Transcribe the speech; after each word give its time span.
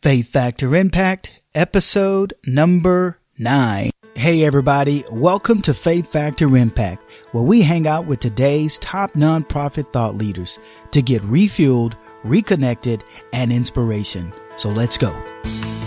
Faith 0.00 0.28
Factor 0.28 0.76
Impact, 0.76 1.32
episode 1.56 2.32
number 2.46 3.18
nine. 3.36 3.90
Hey, 4.14 4.44
everybody, 4.44 5.02
welcome 5.10 5.60
to 5.62 5.74
Faith 5.74 6.06
Factor 6.06 6.56
Impact, 6.56 7.02
where 7.32 7.42
we 7.42 7.62
hang 7.62 7.88
out 7.88 8.06
with 8.06 8.20
today's 8.20 8.78
top 8.78 9.14
nonprofit 9.14 9.92
thought 9.92 10.14
leaders 10.14 10.60
to 10.92 11.02
get 11.02 11.20
refueled, 11.22 11.94
reconnected, 12.22 13.02
and 13.32 13.52
inspiration. 13.52 14.32
So 14.56 14.68
let's 14.68 14.96
go. 14.96 15.10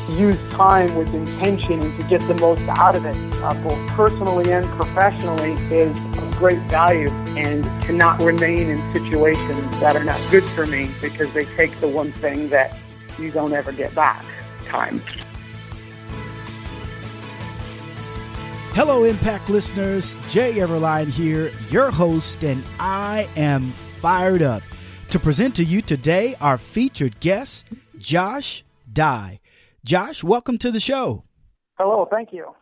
Use 0.10 0.38
time 0.50 0.94
with 0.96 1.14
intention 1.14 1.80
and 1.80 1.98
to 2.02 2.08
get 2.10 2.20
the 2.28 2.34
most 2.34 2.68
out 2.68 2.98
of 2.98 3.06
it, 3.06 3.16
uh, 3.42 3.54
both 3.64 3.88
personally 3.92 4.52
and 4.52 4.66
professionally, 4.72 5.54
is 5.74 5.98
of 6.18 6.36
great 6.36 6.60
value. 6.64 7.08
And 7.38 7.64
to 7.84 7.94
not 7.94 8.22
remain 8.22 8.72
in 8.72 8.94
situations 8.94 9.80
that 9.80 9.96
are 9.96 10.04
not 10.04 10.20
good 10.30 10.44
for 10.44 10.66
me 10.66 10.92
because 11.00 11.32
they 11.32 11.46
take 11.46 11.80
the 11.80 11.88
one 11.88 12.12
thing 12.12 12.50
that 12.50 12.78
you 13.22 13.32
don't 13.32 13.54
ever 13.54 13.72
get 13.72 13.94
back 13.96 14.26
time. 14.66 15.02
Hello, 18.74 19.04
Impact 19.04 19.50
listeners. 19.50 20.16
Jay 20.32 20.54
Everline 20.56 21.10
here, 21.10 21.52
your 21.70 21.92
host, 21.92 22.44
and 22.44 22.64
I 22.80 23.28
am 23.36 23.64
fired 23.64 24.42
up 24.42 24.64
to 25.10 25.20
present 25.20 25.56
to 25.58 25.64
you 25.66 25.82
today 25.82 26.36
our 26.40 26.58
featured 26.58 27.20
guest, 27.20 27.66
Josh 27.98 28.64
Dye. 28.92 29.42
Josh, 29.84 30.24
welcome 30.24 30.58
to 30.60 30.72
the 30.72 30.80
show. 30.80 31.26
Hello, 31.78 32.08
thank 32.10 32.32
you. 32.32 32.56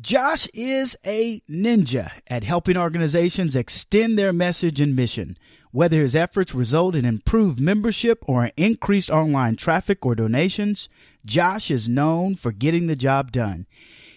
Josh 0.00 0.48
is 0.54 0.96
a 1.06 1.40
ninja 1.50 2.10
at 2.26 2.44
helping 2.44 2.76
organizations 2.76 3.54
extend 3.54 4.18
their 4.18 4.32
message 4.32 4.80
and 4.80 4.96
mission. 4.96 5.36
Whether 5.70 6.00
his 6.00 6.16
efforts 6.16 6.54
result 6.54 6.94
in 6.94 7.04
improved 7.04 7.60
membership 7.60 8.24
or 8.26 8.50
increased 8.56 9.10
online 9.10 9.56
traffic 9.56 10.04
or 10.06 10.14
donations, 10.14 10.88
Josh 11.26 11.70
is 11.70 11.88
known 11.88 12.36
for 12.36 12.52
getting 12.52 12.86
the 12.86 12.96
job 12.96 13.32
done. 13.32 13.66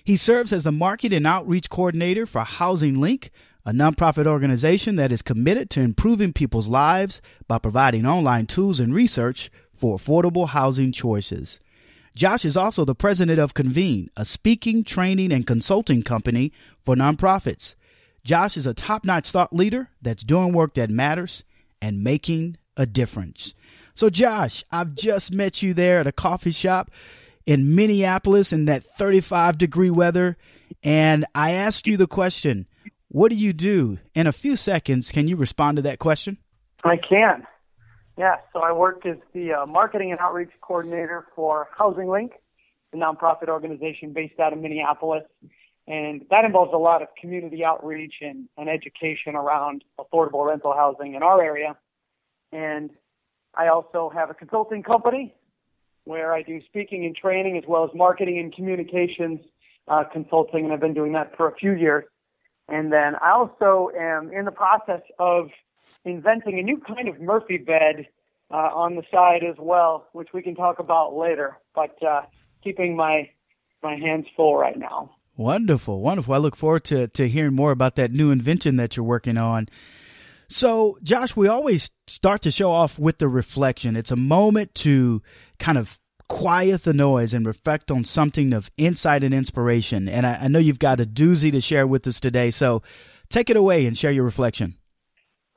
He 0.03 0.15
serves 0.15 0.53
as 0.53 0.63
the 0.63 0.71
market 0.71 1.11
and 1.11 1.27
outreach 1.27 1.69
coordinator 1.69 2.25
for 2.25 2.43
Housing 2.43 2.99
Link, 2.99 3.31
a 3.65 3.71
nonprofit 3.71 4.25
organization 4.25 4.95
that 4.95 5.11
is 5.11 5.21
committed 5.21 5.69
to 5.71 5.81
improving 5.81 6.33
people's 6.33 6.67
lives 6.67 7.21
by 7.47 7.59
providing 7.59 8.05
online 8.05 8.47
tools 8.47 8.79
and 8.79 8.93
research 8.93 9.51
for 9.73 9.97
affordable 9.97 10.49
housing 10.49 10.91
choices. 10.91 11.59
Josh 12.15 12.43
is 12.43 12.57
also 12.57 12.83
the 12.83 12.95
president 12.95 13.39
of 13.39 13.53
Convene, 13.53 14.09
a 14.17 14.25
speaking, 14.25 14.83
training, 14.83 15.31
and 15.31 15.45
consulting 15.45 16.01
company 16.01 16.51
for 16.83 16.95
nonprofits. 16.95 17.75
Josh 18.23 18.57
is 18.57 18.65
a 18.65 18.73
top 18.73 19.03
notch 19.03 19.29
thought 19.29 19.53
leader 19.53 19.89
that's 20.01 20.23
doing 20.23 20.53
work 20.53 20.75
that 20.75 20.89
matters 20.89 21.43
and 21.81 22.03
making 22.03 22.57
a 22.77 22.85
difference. 22.85 23.53
So, 23.93 24.09
Josh, 24.09 24.63
I've 24.71 24.95
just 24.95 25.33
met 25.33 25.61
you 25.61 25.73
there 25.73 25.99
at 25.99 26.07
a 26.07 26.11
coffee 26.11 26.51
shop 26.51 26.91
in 27.45 27.75
Minneapolis 27.75 28.53
in 28.53 28.65
that 28.65 28.83
35 28.83 29.57
degree 29.57 29.89
weather. 29.89 30.37
And 30.83 31.25
I 31.35 31.51
asked 31.51 31.87
you 31.87 31.97
the 31.97 32.07
question, 32.07 32.67
what 33.09 33.29
do 33.29 33.35
you 33.35 33.53
do? 33.53 33.99
In 34.15 34.27
a 34.27 34.31
few 34.31 34.55
seconds, 34.55 35.11
can 35.11 35.27
you 35.27 35.35
respond 35.35 35.75
to 35.77 35.81
that 35.81 35.99
question? 35.99 36.37
I 36.83 36.97
can. 36.97 37.45
Yeah, 38.17 38.35
so 38.53 38.59
I 38.59 38.71
work 38.71 39.05
as 39.05 39.17
the 39.33 39.53
uh, 39.53 39.65
marketing 39.65 40.11
and 40.11 40.19
outreach 40.19 40.51
coordinator 40.61 41.27
for 41.35 41.67
Housing 41.77 42.07
Link, 42.07 42.33
a 42.93 42.97
nonprofit 42.97 43.47
organization 43.47 44.13
based 44.13 44.39
out 44.39 44.53
of 44.53 44.59
Minneapolis. 44.59 45.23
And 45.87 46.25
that 46.29 46.45
involves 46.45 46.71
a 46.73 46.77
lot 46.77 47.01
of 47.01 47.09
community 47.19 47.65
outreach 47.65 48.15
and, 48.21 48.47
and 48.57 48.69
education 48.69 49.35
around 49.35 49.83
affordable 49.99 50.45
rental 50.45 50.73
housing 50.73 51.15
in 51.15 51.23
our 51.23 51.41
area. 51.41 51.75
And 52.51 52.91
I 53.55 53.67
also 53.67 54.11
have 54.13 54.29
a 54.29 54.33
consulting 54.33 54.83
company 54.83 55.33
where 56.05 56.33
I 56.33 56.41
do 56.41 56.61
speaking 56.67 57.05
and 57.05 57.15
training 57.15 57.57
as 57.57 57.63
well 57.67 57.83
as 57.83 57.89
marketing 57.93 58.39
and 58.39 58.53
communications 58.53 59.39
uh, 59.87 60.03
consulting, 60.11 60.65
and 60.65 60.73
I've 60.73 60.79
been 60.79 60.93
doing 60.93 61.13
that 61.13 61.35
for 61.35 61.47
a 61.47 61.55
few 61.55 61.73
years. 61.73 62.05
And 62.67 62.91
then 62.91 63.15
I 63.21 63.31
also 63.31 63.89
am 63.97 64.31
in 64.31 64.45
the 64.45 64.51
process 64.51 65.01
of 65.19 65.49
inventing 66.05 66.59
a 66.59 66.63
new 66.63 66.79
kind 66.79 67.07
of 67.07 67.19
Murphy 67.19 67.57
bed 67.57 68.07
uh, 68.49 68.69
on 68.73 68.95
the 68.95 69.03
side 69.11 69.43
as 69.43 69.55
well, 69.59 70.07
which 70.13 70.29
we 70.33 70.41
can 70.41 70.55
talk 70.55 70.79
about 70.79 71.15
later. 71.15 71.57
But 71.75 72.01
uh, 72.03 72.21
keeping 72.63 72.95
my 72.95 73.29
my 73.83 73.95
hands 73.95 74.27
full 74.35 74.55
right 74.55 74.77
now. 74.77 75.15
Wonderful, 75.41 76.01
wonderful. 76.01 76.35
I 76.35 76.37
look 76.37 76.55
forward 76.55 76.83
to 76.85 77.07
to 77.07 77.27
hearing 77.27 77.55
more 77.55 77.71
about 77.71 77.95
that 77.95 78.11
new 78.11 78.29
invention 78.29 78.75
that 78.75 78.95
you're 78.95 79.03
working 79.03 79.37
on. 79.37 79.69
So, 80.47 80.99
Josh, 81.01 81.35
we 81.35 81.47
always 81.47 81.89
start 82.05 82.43
to 82.43 82.51
show 82.51 82.69
off 82.69 82.99
with 82.99 83.17
the 83.17 83.27
reflection. 83.27 83.95
It's 83.95 84.11
a 84.11 84.15
moment 84.15 84.75
to 84.75 85.23
kind 85.57 85.79
of 85.79 85.99
quiet 86.29 86.83
the 86.83 86.93
noise 86.93 87.33
and 87.33 87.47
reflect 87.47 87.89
on 87.89 88.03
something 88.03 88.53
of 88.53 88.69
insight 88.77 89.23
and 89.23 89.33
inspiration. 89.33 90.07
And 90.07 90.27
I, 90.27 90.41
I 90.43 90.47
know 90.47 90.59
you've 90.59 90.77
got 90.77 90.99
a 90.99 91.05
doozy 91.05 91.51
to 91.53 91.59
share 91.59 91.87
with 91.87 92.05
us 92.05 92.19
today. 92.19 92.51
So, 92.51 92.83
take 93.29 93.49
it 93.49 93.57
away 93.57 93.87
and 93.87 93.97
share 93.97 94.11
your 94.11 94.25
reflection. 94.25 94.75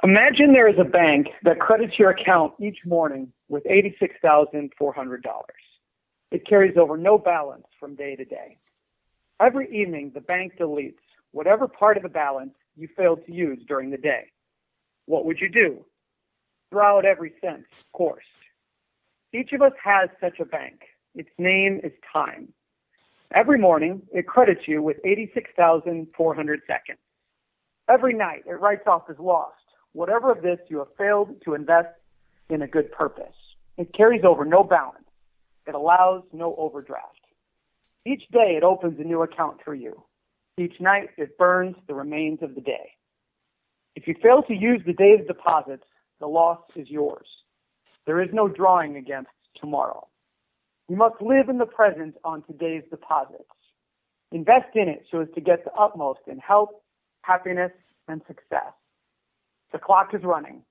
Imagine 0.03 0.55
there 0.55 0.69
is 0.69 0.79
a 0.81 0.89
bank 0.89 1.27
that 1.43 1.61
credits 1.61 1.99
your 1.99 2.09
account 2.09 2.55
each 2.59 2.79
morning 2.87 3.35
with 3.49 3.65
$86,400. 3.65 4.71
It 6.31 6.47
carries 6.49 6.79
over 6.79 6.97
no 6.97 7.19
balance 7.19 7.67
from 7.79 7.97
day 7.97 8.17
to 8.17 8.25
day. 8.25 8.57
Every 9.45 9.69
evening, 9.79 10.13
the 10.15 10.23
bank 10.23 10.55
deletes 10.59 10.95
whatever 11.33 11.69
part 11.69 11.99
of 11.99 12.03
the 12.03 12.09
balance 12.09 12.55
you 12.77 12.89
failed 12.97 13.27
to 13.27 13.33
use 13.33 13.59
during 13.69 13.91
the 13.91 13.99
day. 13.99 14.31
What 15.05 15.27
would 15.27 15.39
you 15.39 15.51
do? 15.51 15.85
Throw 16.71 16.97
out 16.97 17.05
every 17.05 17.35
cent, 17.43 17.59
of 17.59 17.93
course. 17.93 18.25
Each 19.35 19.53
of 19.53 19.61
us 19.61 19.73
has 19.85 20.09
such 20.19 20.41
a 20.41 20.47
bank. 20.47 20.81
Its 21.15 21.29
name 21.37 21.79
is 21.85 21.93
time. 22.11 22.55
Every 23.37 23.59
morning, 23.59 24.01
it 24.15 24.27
credits 24.27 24.63
you 24.67 24.81
with 24.81 24.97
86,400 25.05 26.61
seconds. 26.67 26.99
Every 27.87 28.15
night, 28.15 28.45
it 28.47 28.61
writes 28.61 28.87
off 28.87 29.11
as 29.11 29.17
lost 29.19 29.53
whatever 29.93 30.33
of 30.33 30.41
this 30.41 30.59
you 30.71 30.79
have 30.79 30.89
failed 30.97 31.37
to 31.45 31.53
invest 31.53 31.89
in 32.49 32.63
a 32.63 32.67
good 32.67 32.91
purpose. 32.93 33.37
It 33.77 33.93
carries 33.93 34.25
over 34.25 34.47
no 34.47 34.65
balance. 34.65 35.05
It 35.67 35.75
allows 35.75 36.23
no 36.33 36.55
overdraft. 36.57 37.24
Each 38.07 38.23
day 38.31 38.57
it 38.57 38.63
opens 38.63 38.99
a 39.01 39.05
new 39.05 39.23
account 39.23 39.59
for 39.65 39.75
you. 39.75 40.03
Each 40.59 40.79
night 40.81 41.11
it 41.17 41.39
burns 41.39 41.77
the 41.87 41.95
remains 41.95 42.41
of 42.43 42.55
the 42.55 42.61
day. 42.61 42.93
If 43.97 44.07
you 44.07 44.15
fail 44.23 44.43
to 44.43 44.55
use 44.55 44.83
the 44.85 44.93
day's 44.93 45.27
deposits, 45.27 45.85
the 46.21 46.27
loss 46.27 46.61
is 46.77 46.91
yours. 46.91 47.27
There 48.07 48.23
is 48.23 48.29
no 48.33 48.49
drawing 48.49 48.97
against 48.97 49.31
tomorrow. 49.61 50.09
You 50.89 50.97
must 50.97 51.21
live 51.23 51.49
in 51.49 51.59
the 51.59 51.67
present 51.67 52.17
on 52.25 52.43
today's 52.43 52.83
deposits. 52.91 53.45
Invest 54.33 54.75
in 54.75 54.89
it 54.89 55.07
so 55.11 55.21
as 55.21 55.29
to 55.35 55.41
get 55.41 55.65
the 55.65 55.73
utmost 55.73 56.21
in 56.27 56.39
health, 56.39 56.71
happiness, 57.23 57.73
and 58.09 58.21
success. 58.27 58.73
The 59.73 59.79
clock 59.79 60.11
is 60.13 60.23
running. 60.23 60.63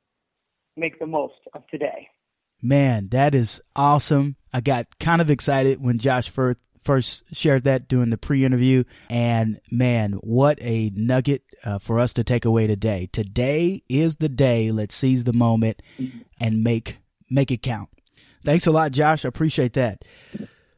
Make 0.78 1.00
the 1.00 1.08
most 1.08 1.34
of 1.54 1.66
today. 1.68 2.10
Man, 2.62 3.10
that 3.10 3.34
is 3.34 3.62
awesome. 3.76 4.36
I 4.54 4.62
got 4.62 5.00
kind 5.00 5.22
of 5.22 5.30
excited 5.30 5.82
when 5.82 5.98
Josh 5.98 6.30
Firth 6.30 6.58
first 6.84 7.24
shared 7.34 7.64
that 7.64 7.88
during 7.88 8.10
the 8.10 8.18
pre-interview. 8.18 8.84
And 9.10 9.60
man 9.72 10.14
what 10.14 10.58
a 10.62 10.92
nugget 10.96 11.44
uh, 11.64 11.80
for 11.80 12.00
us 12.00 12.14
to 12.14 12.24
take 12.24 12.46
away 12.46 12.68
today. 12.68 13.10
Today 13.12 13.84
is 13.90 14.18
the 14.18 14.30
day. 14.30 14.72
Let's 14.72 14.96
seize 14.96 15.24
the 15.24 15.34
moment 15.34 15.82
and 16.40 16.64
make 16.64 16.98
make 17.30 17.52
it 17.52 17.62
count. 17.62 17.90
Thanks 18.44 18.68
a 18.68 18.72
lot 18.72 18.92
josh. 18.92 19.26
I 19.26 19.30
appreciate 19.30 19.74
that. 19.74 20.04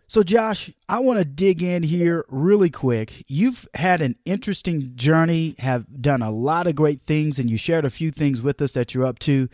So 0.08 0.22
josh 0.22 0.72
i 0.88 1.00
want 1.00 1.18
to 1.18 1.26
dig 1.26 1.64
in 1.64 1.84
here 1.84 2.26
really 2.30 2.70
quick. 2.70 3.24
You've 3.28 3.68
had 3.74 4.02
an 4.02 4.16
interesting 4.26 4.96
journey 4.96 5.56
have 5.60 6.02
done 6.02 6.22
a 6.22 6.32
lot 6.32 6.68
of 6.68 6.76
great 6.76 7.02
things 7.02 7.40
and 7.40 7.50
you 7.50 7.58
shared 7.58 7.86
a 7.86 7.90
few 7.90 8.12
things 8.12 8.42
with 8.42 8.62
us 8.62 8.74
that 8.74 8.94
you're 8.94 9.06
up 9.06 9.20
to. 9.20 9.50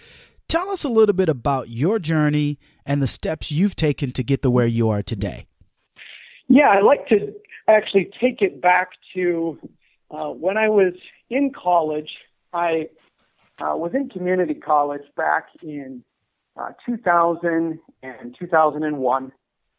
Tell 0.49 0.69
us 0.69 0.83
a 0.83 0.89
little 0.89 1.13
bit 1.13 1.29
about 1.29 1.69
your 1.69 1.97
journey 1.97 2.59
and 2.85 3.01
the 3.01 3.07
steps 3.07 3.51
you've 3.51 3.77
taken 3.77 4.11
to 4.11 4.23
get 4.23 4.41
to 4.41 4.51
where 4.51 4.67
you 4.67 4.89
are 4.89 5.01
today 5.01 5.47
yeah, 6.47 6.69
I'd 6.69 6.83
like 6.83 7.07
to 7.09 7.33
actually 7.67 8.09
take 8.19 8.41
it 8.41 8.61
back 8.61 8.89
to 9.13 9.57
uh, 10.09 10.29
when 10.29 10.57
I 10.57 10.69
was 10.69 10.93
in 11.29 11.51
college. 11.51 12.09
I 12.53 12.89
uh, 13.59 13.75
was 13.77 13.91
in 13.93 14.09
community 14.09 14.55
college 14.55 15.03
back 15.15 15.47
in 15.61 16.03
uh, 16.57 16.71
2000 16.85 17.79
and 18.03 18.35
2001, 18.37 19.31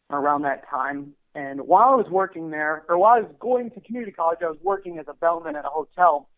around 0.09 0.43
that 0.43 0.67
time. 0.69 1.13
And 1.35 1.61
while 1.61 1.89
I 1.89 1.95
was 1.95 2.07
working 2.09 2.51
there, 2.51 2.83
or 2.87 2.97
while 2.97 3.15
I 3.15 3.21
was 3.21 3.31
going 3.39 3.71
to 3.71 3.81
community 3.81 4.11
college, 4.11 4.39
I 4.41 4.47
was 4.47 4.59
working 4.61 4.99
as 4.99 5.05
a 5.07 5.13
bellman 5.13 5.55
at 5.55 5.65
a 5.65 5.69
hotel. 5.69 6.29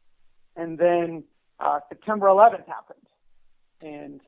And 0.56 0.78
then 0.78 1.24
uh, 1.60 1.80
September 1.90 2.28
11th 2.28 2.66
happened. 2.68 3.00
And 3.82 4.22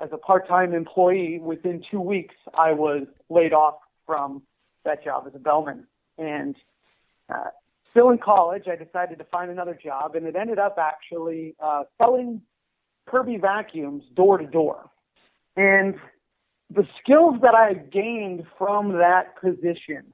as 0.00 0.08
a 0.12 0.16
part 0.16 0.48
time 0.48 0.74
employee, 0.74 1.38
within 1.38 1.82
two 1.90 2.00
weeks, 2.00 2.34
I 2.56 2.72
was 2.72 3.06
laid 3.28 3.52
off 3.52 3.76
from 4.06 4.42
that 4.84 5.04
job 5.04 5.24
as 5.26 5.34
a 5.34 5.38
bellman. 5.38 5.86
And 6.18 6.54
uh, 7.32 7.50
still 7.90 8.10
in 8.10 8.18
college, 8.18 8.64
I 8.66 8.76
decided 8.76 9.18
to 9.18 9.24
find 9.24 9.50
another 9.50 9.78
job, 9.82 10.14
and 10.14 10.26
it 10.26 10.36
ended 10.36 10.58
up 10.58 10.76
actually 10.78 11.54
uh, 11.62 11.84
selling 11.98 12.42
Kirby 13.06 13.38
vacuums 13.38 14.04
door 14.14 14.38
to 14.38 14.46
door. 14.46 14.90
And 15.56 15.94
the 16.74 16.86
skills 17.02 17.36
that 17.42 17.54
I 17.54 17.74
gained 17.74 18.44
from 18.58 18.94
that 18.94 19.40
position 19.40 20.12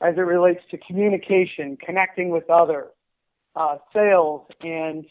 as 0.00 0.16
it 0.16 0.20
relates 0.20 0.60
to 0.70 0.78
communication, 0.78 1.76
connecting 1.76 2.30
with 2.30 2.50
others, 2.50 2.88
uh, 3.56 3.76
sales, 3.92 4.42
and 4.60 5.06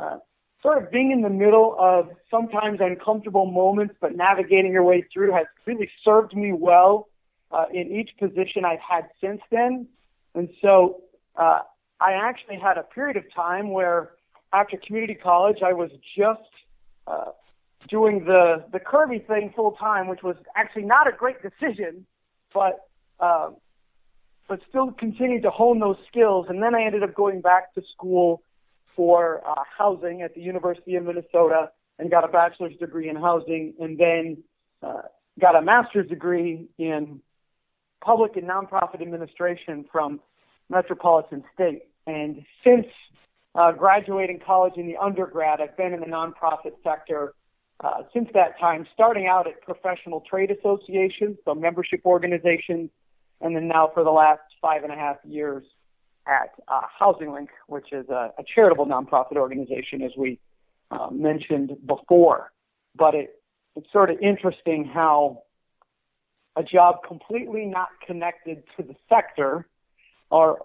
uh, 0.00 0.18
sort 0.60 0.82
of 0.82 0.90
being 0.90 1.12
in 1.12 1.22
the 1.22 1.30
middle 1.30 1.76
of 1.78 2.08
sometimes 2.30 2.80
uncomfortable 2.80 3.46
moments, 3.46 3.94
but 4.00 4.16
navigating 4.16 4.72
your 4.72 4.82
way 4.82 5.04
through 5.12 5.32
has 5.32 5.46
really 5.66 5.88
served 6.04 6.34
me 6.34 6.52
well 6.52 7.08
uh, 7.54 7.66
in 7.72 7.90
each 7.92 8.10
position 8.18 8.64
I've 8.64 8.80
had 8.80 9.04
since 9.20 9.40
then. 9.50 9.86
And 10.34 10.48
so 10.60 11.02
uh, 11.36 11.60
I 12.00 12.12
actually 12.12 12.58
had 12.58 12.76
a 12.78 12.82
period 12.82 13.16
of 13.16 13.24
time 13.34 13.70
where 13.70 14.10
after 14.52 14.76
community 14.76 15.14
college, 15.14 15.58
I 15.64 15.72
was 15.72 15.90
just 16.16 16.40
uh, 17.06 17.30
doing 17.88 18.24
the 18.24 18.64
the 18.72 18.80
Kirby 18.80 19.20
thing 19.20 19.52
full 19.54 19.72
time, 19.72 20.08
which 20.08 20.22
was 20.22 20.36
actually 20.56 20.84
not 20.84 21.06
a 21.06 21.12
great 21.12 21.36
decision, 21.42 22.06
but 22.52 22.88
uh, 23.20 23.50
but 24.48 24.60
still 24.68 24.90
continued 24.92 25.42
to 25.42 25.50
hone 25.50 25.78
those 25.78 25.96
skills. 26.08 26.46
And 26.48 26.62
then 26.62 26.74
I 26.74 26.82
ended 26.82 27.02
up 27.02 27.14
going 27.14 27.40
back 27.40 27.72
to 27.74 27.82
school 27.94 28.42
for 28.96 29.42
uh, 29.48 29.62
housing 29.78 30.22
at 30.22 30.34
the 30.34 30.40
University 30.40 30.94
of 30.96 31.04
Minnesota 31.04 31.70
and 31.98 32.10
got 32.10 32.24
a 32.24 32.28
bachelor's 32.28 32.76
degree 32.76 33.08
in 33.08 33.16
housing, 33.16 33.74
and 33.78 33.98
then 33.98 34.42
uh, 34.82 35.02
got 35.40 35.54
a 35.56 35.62
master's 35.62 36.08
degree 36.08 36.68
in 36.78 37.20
public 38.02 38.36
and 38.36 38.48
nonprofit 38.48 39.00
administration 39.00 39.84
from 39.90 40.20
Metropolitan 40.68 41.44
State. 41.54 41.82
And 42.06 42.44
since 42.62 42.86
uh, 43.54 43.72
graduating 43.72 44.40
college 44.44 44.74
in 44.76 44.86
the 44.86 44.96
undergrad, 44.96 45.60
I've 45.60 45.76
been 45.76 45.92
in 45.92 46.00
the 46.00 46.06
nonprofit 46.06 46.72
sector 46.82 47.34
uh, 47.80 48.02
since 48.12 48.28
that 48.34 48.58
time, 48.58 48.86
starting 48.94 49.26
out 49.26 49.46
at 49.46 49.60
professional 49.62 50.22
trade 50.28 50.50
associations, 50.50 51.38
so 51.44 51.54
membership 51.54 52.00
organizations, 52.04 52.90
and 53.40 53.56
then 53.56 53.68
now 53.68 53.90
for 53.92 54.04
the 54.04 54.10
last 54.10 54.42
five 54.62 54.84
and 54.84 54.92
a 54.92 54.96
half 54.96 55.16
years 55.24 55.64
at 56.26 56.52
uh, 56.68 56.82
Housing 56.98 57.32
Link, 57.32 57.50
which 57.66 57.92
is 57.92 58.08
a, 58.08 58.32
a 58.38 58.44
charitable 58.54 58.86
nonprofit 58.86 59.36
organization, 59.36 60.02
as 60.02 60.12
we 60.16 60.38
uh, 60.90 61.08
mentioned 61.10 61.72
before. 61.86 62.52
But 62.96 63.14
it, 63.14 63.42
it's 63.76 63.90
sort 63.92 64.10
of 64.10 64.18
interesting 64.20 64.84
how 64.84 65.42
a 66.56 66.62
job 66.62 66.96
completely 67.06 67.66
not 67.66 67.88
connected 68.06 68.62
to 68.76 68.82
the 68.82 68.94
sector 69.08 69.66
or 70.30 70.64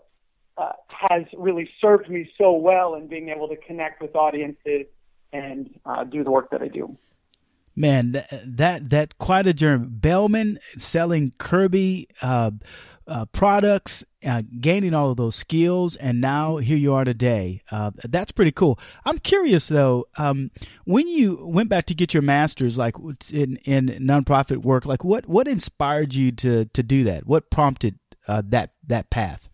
uh, 0.58 0.74
has 0.88 1.24
really 1.38 1.70
served 1.80 2.10
me 2.10 2.30
so 2.38 2.52
well 2.52 2.96
in 2.96 3.08
being 3.08 3.30
able 3.30 3.48
to 3.48 3.56
connect 3.56 4.02
with 4.02 4.16
audiences 4.16 4.86
and 5.32 5.70
uh, 5.86 6.04
do 6.04 6.24
the 6.24 6.32
work 6.32 6.50
that 6.52 6.62
I 6.62 6.68
do. 6.68 6.98
Man, 7.76 8.12
that 8.12 8.90
that 8.90 9.18
quite 9.20 9.48
a 9.48 9.54
journey. 9.54 9.86
Bellman 9.88 10.60
selling 10.78 11.32
Kirby 11.38 12.10
uh, 12.22 12.52
uh, 13.08 13.26
products, 13.28 14.04
uh, 14.26 14.42
gaining 14.60 14.94
all 14.94 15.12
of 15.12 15.18
those 15.18 15.36
skills, 15.36 15.96
and 15.96 16.20
now 16.20 16.58
here 16.58 16.78
you 16.78 16.94
are 16.94 17.04
today. 17.04 17.62
Uh, 17.72 17.92
that's 18.04 18.32
pretty 18.32 18.52
cool. 18.52 18.80
I'm 19.06 19.20
curious 19.20 19.68
though, 19.68 20.08
um, 20.18 20.52
when 20.86 21.08
you 21.08 21.46
went 21.46 21.70
back 21.70 21.86
to 21.86 21.96
get 21.96 22.14
your 22.14 22.24
master's, 22.24 22.78
like 22.78 22.96
in 23.32 23.58
in 23.66 23.88
nonprofit 24.02 24.58
work, 24.58 24.86
like 24.86 25.04
what 25.04 25.28
what 25.28 25.48
inspired 25.48 26.14
you 26.14 26.32
to 26.34 26.66
to 26.66 26.84
do 26.84 27.04
that? 27.06 27.26
What 27.26 27.50
prompted 27.50 28.00
uh, 28.28 28.44
that 28.48 28.72
that 28.88 29.10
path? 29.10 29.50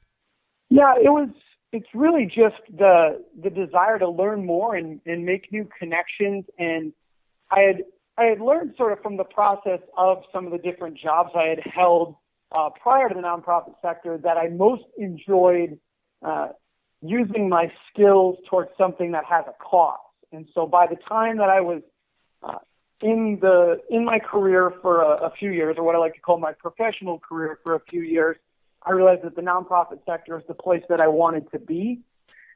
Yeah, 0.69 0.95
it 1.01 1.09
was 1.09 1.29
it's 1.71 1.87
really 1.93 2.25
just 2.25 2.61
the 2.75 3.23
the 3.41 3.49
desire 3.49 3.99
to 3.99 4.09
learn 4.09 4.45
more 4.45 4.75
and, 4.75 5.01
and 5.05 5.25
make 5.25 5.51
new 5.51 5.67
connections 5.77 6.45
and 6.57 6.93
I 7.51 7.59
had 7.59 7.83
I 8.17 8.23
had 8.25 8.39
learned 8.39 8.75
sort 8.77 8.93
of 8.93 9.01
from 9.01 9.17
the 9.17 9.25
process 9.25 9.79
of 9.97 10.23
some 10.33 10.45
of 10.45 10.51
the 10.51 10.57
different 10.57 10.97
jobs 10.97 11.31
I 11.35 11.47
had 11.47 11.59
held 11.59 12.15
uh, 12.51 12.69
prior 12.81 13.09
to 13.09 13.15
the 13.15 13.21
nonprofit 13.21 13.75
sector 13.81 14.17
that 14.17 14.37
I 14.37 14.49
most 14.49 14.83
enjoyed 14.97 15.79
uh, 16.25 16.49
using 17.01 17.49
my 17.49 17.71
skills 17.91 18.37
towards 18.49 18.71
something 18.77 19.11
that 19.11 19.25
has 19.25 19.45
a 19.47 19.63
cost. 19.63 20.01
And 20.31 20.47
so 20.53 20.65
by 20.65 20.87
the 20.87 20.97
time 21.07 21.37
that 21.37 21.49
I 21.49 21.61
was 21.61 21.81
uh, 22.43 22.59
in 23.01 23.39
the 23.41 23.81
in 23.89 24.05
my 24.05 24.19
career 24.19 24.73
for 24.81 25.01
a, 25.01 25.27
a 25.27 25.31
few 25.37 25.51
years, 25.51 25.75
or 25.77 25.83
what 25.83 25.95
I 25.95 25.99
like 25.99 26.15
to 26.15 26.21
call 26.21 26.39
my 26.39 26.53
professional 26.53 27.19
career 27.19 27.59
for 27.63 27.75
a 27.75 27.79
few 27.89 28.01
years, 28.01 28.37
I 28.83 28.91
realized 28.91 29.23
that 29.23 29.35
the 29.35 29.41
nonprofit 29.41 29.99
sector 30.05 30.37
is 30.37 30.43
the 30.47 30.53
place 30.53 30.83
that 30.89 31.01
I 31.01 31.07
wanted 31.07 31.51
to 31.51 31.59
be. 31.59 32.01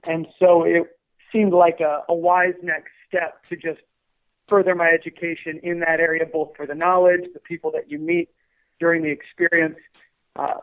And 0.04 0.28
so 0.40 0.64
it 0.64 0.84
seemed 1.32 1.54
like 1.54 1.80
a, 1.80 2.04
a 2.08 2.16
wise 2.16 2.56
next 2.64 2.92
step 3.08 3.42
to 3.50 3.56
just 3.56 3.82
further 4.48 4.74
my 4.76 4.90
education 4.90 5.60
in 5.62 5.80
that 5.82 6.00
area, 6.00 6.26
both 6.26 6.56
for 6.56 6.66
the 6.66 6.74
knowledge, 6.74 7.22
the 7.34 7.40
people 7.40 7.72
that 7.72 7.90
you 7.90 8.00
meet 8.00 8.30
during 8.80 9.04
the 9.04 9.10
experience, 9.10 9.78
uh, 10.36 10.56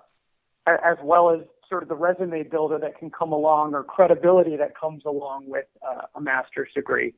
as 0.67 0.97
well 1.03 1.31
as 1.31 1.41
sort 1.69 1.83
of 1.83 1.89
the 1.89 1.97
resume 1.97 2.43
builder 2.45 2.79
that 2.79 2.99
can 2.99 3.11
come 3.11 3.33
along 3.33 3.75
or 3.75 3.83
credibility 3.83 4.57
that 4.57 4.79
comes 4.79 5.05
along 5.05 5.49
with 5.49 5.67
uh, 5.87 6.03
a 6.15 6.21
master's 6.21 6.69
degree. 6.75 7.15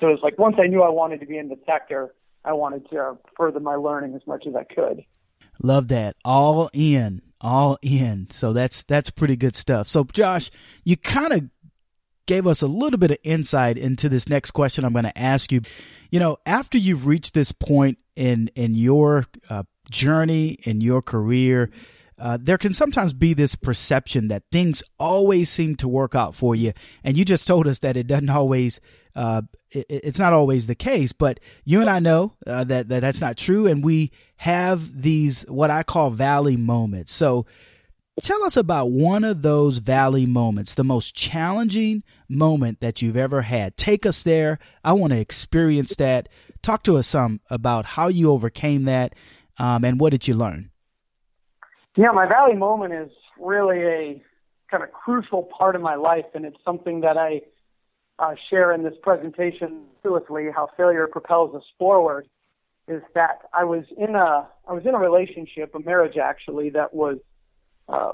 So 0.00 0.08
it's 0.08 0.22
like 0.22 0.38
once 0.38 0.56
I 0.62 0.66
knew 0.66 0.82
I 0.82 0.90
wanted 0.90 1.20
to 1.20 1.26
be 1.26 1.38
in 1.38 1.48
the 1.48 1.58
sector, 1.66 2.14
I 2.44 2.52
wanted 2.52 2.88
to 2.90 3.16
further 3.36 3.60
my 3.60 3.74
learning 3.74 4.14
as 4.14 4.26
much 4.26 4.46
as 4.46 4.54
I 4.54 4.64
could. 4.64 5.04
Love 5.62 5.88
that. 5.88 6.16
All 6.24 6.70
in 6.74 7.22
all 7.40 7.78
in. 7.82 8.28
So 8.30 8.52
that's 8.52 8.82
that's 8.82 9.10
pretty 9.10 9.36
good 9.36 9.54
stuff. 9.54 9.88
So 9.88 10.04
Josh, 10.04 10.50
you 10.84 10.96
kind 10.96 11.32
of 11.32 11.50
gave 12.26 12.46
us 12.46 12.62
a 12.62 12.66
little 12.66 12.98
bit 12.98 13.12
of 13.12 13.18
insight 13.22 13.78
into 13.78 14.08
this 14.08 14.28
next 14.28 14.50
question 14.50 14.84
I'm 14.84 14.92
going 14.92 15.04
to 15.04 15.18
ask 15.18 15.52
you. 15.52 15.60
You 16.10 16.20
know, 16.20 16.38
after 16.46 16.78
you've 16.78 17.06
reached 17.06 17.34
this 17.34 17.52
point 17.52 17.98
in 18.14 18.50
in 18.54 18.74
your 18.74 19.26
uh, 19.48 19.64
journey 19.90 20.58
in 20.62 20.80
your 20.80 21.02
career, 21.02 21.70
uh, 22.18 22.38
there 22.40 22.58
can 22.58 22.72
sometimes 22.72 23.12
be 23.12 23.34
this 23.34 23.54
perception 23.54 24.28
that 24.28 24.44
things 24.50 24.82
always 24.98 25.50
seem 25.50 25.76
to 25.76 25.88
work 25.88 26.14
out 26.14 26.34
for 26.34 26.54
you, 26.54 26.72
and 27.04 27.16
you 27.16 27.24
just 27.24 27.46
told 27.46 27.66
us 27.66 27.80
that 27.80 27.96
it 27.96 28.06
doesn't 28.06 28.30
always. 28.30 28.80
Uh, 29.14 29.42
it, 29.70 29.86
it's 29.88 30.18
not 30.18 30.32
always 30.32 30.66
the 30.66 30.74
case, 30.74 31.12
but 31.12 31.40
you 31.64 31.80
and 31.80 31.88
I 31.88 32.00
know 32.00 32.34
uh, 32.46 32.64
that, 32.64 32.88
that 32.88 33.00
that's 33.00 33.20
not 33.20 33.36
true, 33.36 33.66
and 33.66 33.84
we 33.84 34.12
have 34.36 35.02
these 35.02 35.42
what 35.42 35.70
I 35.70 35.82
call 35.82 36.10
valley 36.10 36.56
moments. 36.56 37.12
So, 37.12 37.44
tell 38.22 38.42
us 38.44 38.56
about 38.56 38.90
one 38.90 39.24
of 39.24 39.42
those 39.42 39.78
valley 39.78 40.26
moments, 40.26 40.74
the 40.74 40.84
most 40.84 41.14
challenging 41.14 42.02
moment 42.28 42.80
that 42.80 43.02
you've 43.02 43.16
ever 43.16 43.42
had. 43.42 43.76
Take 43.76 44.06
us 44.06 44.22
there. 44.22 44.58
I 44.84 44.94
want 44.94 45.12
to 45.12 45.20
experience 45.20 45.94
that. 45.96 46.28
Talk 46.62 46.82
to 46.84 46.96
us 46.96 47.06
some 47.06 47.40
about 47.50 47.84
how 47.84 48.08
you 48.08 48.30
overcame 48.30 48.84
that, 48.84 49.14
um, 49.58 49.84
and 49.84 50.00
what 50.00 50.10
did 50.10 50.26
you 50.26 50.34
learn. 50.34 50.70
Yeah, 51.96 52.12
my 52.12 52.26
valley 52.26 52.54
moment 52.54 52.92
is 52.92 53.10
really 53.40 53.82
a 53.82 54.22
kind 54.70 54.82
of 54.82 54.92
crucial 54.92 55.44
part 55.44 55.74
of 55.74 55.82
my 55.82 55.94
life, 55.94 56.26
and 56.34 56.44
it's 56.44 56.58
something 56.64 57.00
that 57.00 57.16
I 57.16 57.42
uh, 58.18 58.34
share 58.50 58.72
in 58.72 58.82
this 58.82 58.94
presentation 59.02 59.82
intuitively. 59.96 60.48
How 60.54 60.68
failure 60.76 61.06
propels 61.06 61.54
us 61.54 61.64
forward 61.78 62.28
is 62.88 63.02
that 63.14 63.42
I 63.52 63.64
was 63.64 63.84
in 63.96 64.14
a 64.14 64.48
I 64.68 64.72
was 64.72 64.84
in 64.84 64.94
a 64.94 64.98
relationship, 64.98 65.74
a 65.74 65.80
marriage 65.80 66.16
actually, 66.16 66.70
that 66.70 66.94
was 66.94 67.18
uh, 67.88 68.12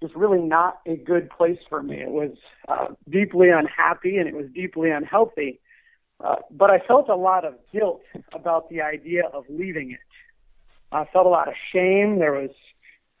was 0.00 0.10
really 0.14 0.42
not 0.42 0.80
a 0.86 0.96
good 0.96 1.30
place 1.30 1.58
for 1.68 1.82
me. 1.82 1.96
It 1.96 2.10
was 2.10 2.32
uh, 2.68 2.88
deeply 3.08 3.48
unhappy 3.50 4.16
and 4.16 4.28
it 4.28 4.34
was 4.34 4.46
deeply 4.54 4.90
unhealthy. 4.90 5.60
Uh, 6.22 6.36
but 6.50 6.70
I 6.70 6.78
felt 6.86 7.08
a 7.08 7.16
lot 7.16 7.44
of 7.44 7.54
guilt 7.72 8.02
about 8.32 8.68
the 8.68 8.82
idea 8.82 9.22
of 9.32 9.44
leaving 9.48 9.92
it. 9.92 10.00
I 10.92 11.06
felt 11.12 11.26
a 11.26 11.30
lot 11.30 11.48
of 11.48 11.54
shame. 11.72 12.18
There 12.18 12.32
was 12.32 12.50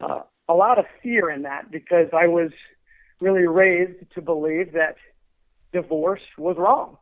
uh, 0.00 0.20
a 0.48 0.54
lot 0.54 0.78
of 0.78 0.84
fear 1.02 1.30
in 1.30 1.42
that 1.42 1.70
because 1.70 2.08
I 2.12 2.26
was 2.26 2.50
really 3.20 3.46
raised 3.46 4.12
to 4.14 4.20
believe 4.20 4.72
that 4.72 4.96
divorce 5.72 6.20
was 6.36 6.56
wrong. 6.58 6.98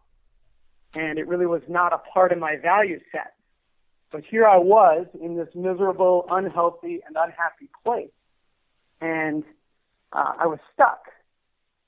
And 0.94 1.18
it 1.18 1.26
really 1.26 1.46
was 1.46 1.62
not 1.68 1.92
a 1.92 1.98
part 1.98 2.32
of 2.32 2.38
my 2.38 2.56
value 2.56 3.00
set. 3.12 3.34
But 4.12 4.22
here 4.28 4.46
I 4.46 4.58
was 4.58 5.06
in 5.20 5.36
this 5.36 5.48
miserable, 5.54 6.26
unhealthy, 6.30 7.00
and 7.06 7.16
unhappy 7.16 7.70
place. 7.84 8.10
And 9.00 9.44
uh, 10.12 10.32
I 10.38 10.46
was 10.46 10.58
stuck. 10.74 11.04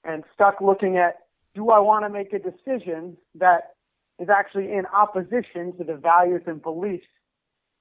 And 0.04 0.24
stuck 0.34 0.60
looking 0.60 0.96
at 0.96 1.18
do 1.54 1.70
I 1.70 1.78
want 1.80 2.04
to 2.04 2.08
make 2.08 2.32
a 2.32 2.38
decision 2.38 3.16
that 3.34 3.74
is 4.18 4.28
actually 4.28 4.72
in 4.72 4.86
opposition 4.86 5.76
to 5.76 5.84
the 5.84 5.96
values 5.96 6.42
and 6.46 6.62
beliefs 6.62 7.06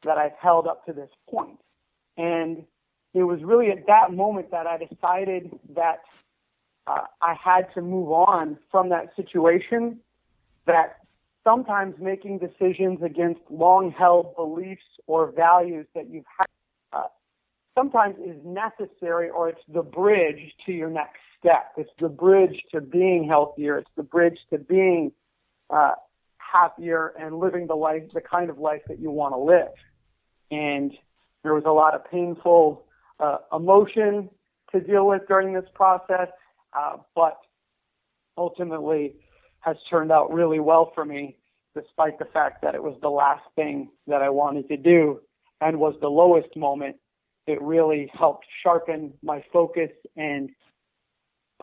that 0.03 0.17
I've 0.17 0.35
held 0.39 0.67
up 0.67 0.85
to 0.85 0.93
this 0.93 1.09
point? 1.29 1.59
And 2.17 2.63
it 3.13 3.23
was 3.23 3.39
really 3.43 3.71
at 3.71 3.87
that 3.87 4.13
moment 4.13 4.51
that 4.51 4.67
I 4.67 4.77
decided 4.77 5.51
that 5.75 6.01
uh, 6.87 7.01
I 7.21 7.33
had 7.33 7.73
to 7.75 7.81
move 7.81 8.11
on 8.11 8.57
from 8.71 8.89
that 8.89 9.15
situation. 9.15 9.99
That 10.65 10.97
sometimes 11.43 11.95
making 11.99 12.39
decisions 12.39 13.01
against 13.03 13.41
long 13.49 13.91
held 13.91 14.35
beliefs 14.35 14.83
or 15.07 15.31
values 15.31 15.87
that 15.95 16.09
you've 16.09 16.25
had 16.37 16.47
uh, 16.93 17.07
sometimes 17.77 18.15
is 18.19 18.37
necessary 18.45 19.29
or 19.29 19.49
it's 19.49 19.61
the 19.73 19.81
bridge 19.81 20.53
to 20.65 20.71
your 20.71 20.89
next 20.89 21.19
step. 21.39 21.71
It's 21.77 21.91
the 21.99 22.09
bridge 22.09 22.61
to 22.73 22.81
being 22.81 23.27
healthier. 23.27 23.79
It's 23.79 23.89
the 23.95 24.03
bridge 24.03 24.37
to 24.51 24.59
being 24.59 25.11
uh, 25.69 25.93
happier 26.37 27.13
and 27.19 27.39
living 27.39 27.67
the 27.67 27.75
life, 27.75 28.03
the 28.13 28.21
kind 28.21 28.49
of 28.49 28.59
life 28.59 28.81
that 28.87 28.99
you 28.99 29.09
want 29.09 29.33
to 29.33 29.39
live. 29.39 29.73
And 30.51 30.91
there 31.43 31.53
was 31.53 31.63
a 31.65 31.71
lot 31.71 31.95
of 31.95 32.09
painful 32.11 32.85
uh, 33.19 33.37
emotion 33.53 34.29
to 34.71 34.79
deal 34.79 35.07
with 35.07 35.23
during 35.27 35.53
this 35.53 35.65
process, 35.73 36.27
uh, 36.77 36.97
but 37.15 37.37
ultimately 38.37 39.15
has 39.61 39.75
turned 39.89 40.11
out 40.11 40.31
really 40.31 40.59
well 40.59 40.91
for 40.93 41.05
me, 41.05 41.37
despite 41.75 42.19
the 42.19 42.25
fact 42.25 42.61
that 42.61 42.75
it 42.75 42.83
was 42.83 42.97
the 43.01 43.09
last 43.09 43.43
thing 43.55 43.89
that 44.07 44.21
I 44.21 44.29
wanted 44.29 44.67
to 44.69 44.77
do 44.77 45.19
and 45.61 45.79
was 45.79 45.95
the 46.01 46.07
lowest 46.07 46.55
moment. 46.55 46.97
It 47.47 47.61
really 47.61 48.09
helped 48.13 48.45
sharpen 48.63 49.13
my 49.23 49.43
focus 49.51 49.89
and 50.15 50.49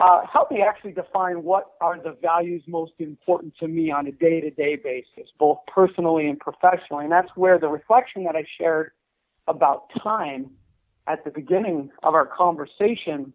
uh, 0.00 0.20
help 0.32 0.50
me 0.50 0.62
actually 0.62 0.92
define 0.92 1.42
what 1.42 1.72
are 1.80 2.00
the 2.00 2.16
values 2.22 2.62
most 2.66 2.92
important 2.98 3.54
to 3.58 3.68
me 3.68 3.90
on 3.90 4.06
a 4.06 4.12
day 4.12 4.40
to 4.40 4.50
day 4.50 4.76
basis, 4.76 5.30
both 5.38 5.58
personally 5.66 6.28
and 6.28 6.38
professionally. 6.38 7.04
And 7.04 7.12
that's 7.12 7.30
where 7.34 7.58
the 7.58 7.68
reflection 7.68 8.24
that 8.24 8.36
I 8.36 8.44
shared 8.58 8.92
about 9.46 9.90
time 10.02 10.50
at 11.06 11.24
the 11.24 11.30
beginning 11.30 11.90
of 12.02 12.14
our 12.14 12.26
conversation 12.26 13.32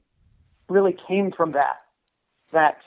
really 0.70 0.96
came 1.08 1.32
from 1.32 1.52
that. 1.54 1.78
That 2.52 2.78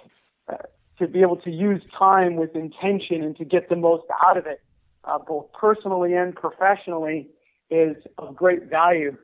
uh, 0.49 0.57
to 0.99 1.09
be 1.09 1.21
able 1.21 1.37
to 1.39 1.51
use 1.51 1.83
time 1.99 2.37
with 2.37 2.55
intention 2.55 3.23
and 3.23 3.37
to 3.37 3.45
get 3.45 3.69
the 3.69 3.77
most 3.77 4.05
out 4.27 4.37
of 4.39 4.47
it, 4.47 4.63
uh, 5.05 5.19
both 5.19 5.53
personally 5.53 6.15
and 6.15 6.35
professionally, 6.35 7.29
is 7.69 7.97
of 8.17 8.37
great 8.37 8.71
value 8.71 9.17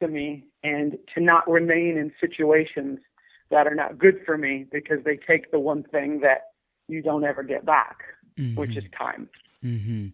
to 0.00 0.08
me. 0.08 0.46
And 0.62 0.98
to 1.14 1.22
not 1.22 1.50
remain 1.50 1.96
in 1.96 2.12
situations 2.20 3.00
that 3.50 3.66
are 3.66 3.74
not 3.74 3.98
good 3.98 4.20
for 4.24 4.38
me 4.38 4.66
because 4.70 4.98
they 5.04 5.16
take 5.16 5.50
the 5.50 5.58
one 5.58 5.82
thing 5.82 6.20
that 6.20 6.52
you 6.88 7.02
don't 7.02 7.24
ever 7.24 7.42
get 7.42 7.64
back, 7.64 7.98
mm-hmm. 8.38 8.58
which 8.58 8.76
is 8.76 8.84
time. 8.96 9.28
Mm-hmm. 9.64 10.08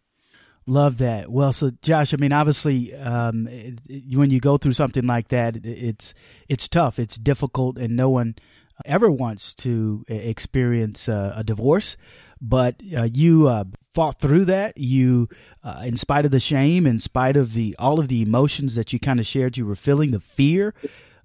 Love 0.67 0.99
that. 0.99 1.31
Well, 1.31 1.53
so 1.53 1.71
Josh, 1.81 2.13
I 2.13 2.17
mean, 2.17 2.33
obviously, 2.33 2.93
um, 2.95 3.47
it, 3.47 3.79
it, 3.89 4.17
when 4.17 4.31
you 4.31 4.41
go 4.41 4.57
through 4.57 4.73
something 4.73 5.07
like 5.07 5.29
that, 5.29 5.57
it, 5.57 5.65
it's 5.65 6.15
it's 6.49 6.69
tough, 6.69 6.99
it's 6.99 7.17
difficult, 7.17 7.79
and 7.79 7.95
no 7.95 8.11
one 8.11 8.35
ever 8.85 9.11
wants 9.11 9.55
to 9.55 10.05
experience 10.09 11.09
uh, 11.09 11.33
a 11.37 11.45
divorce. 11.45 11.97
But 12.41 12.83
uh, 12.95 13.09
you 13.13 13.49
uh, 13.49 13.65
fought 13.95 14.21
through 14.21 14.45
that. 14.47 14.77
You, 14.77 15.29
uh, 15.63 15.83
in 15.87 15.97
spite 15.97 16.25
of 16.25 16.33
the 16.33 16.41
shame, 16.41 16.87
in 16.87 16.99
spite 16.99 17.37
of 17.37 17.55
the 17.55 17.77
all 17.79 18.01
of 18.01 18.09
the 18.09 18.21
emotions 18.21 18.75
that 18.75 18.93
you 18.93 18.99
kind 18.99 19.21
of 19.21 19.27
shared, 19.27 19.57
you 19.57 19.67
were 19.67 19.77
feeling 19.77 20.11
the 20.11 20.21
fear, 20.21 20.75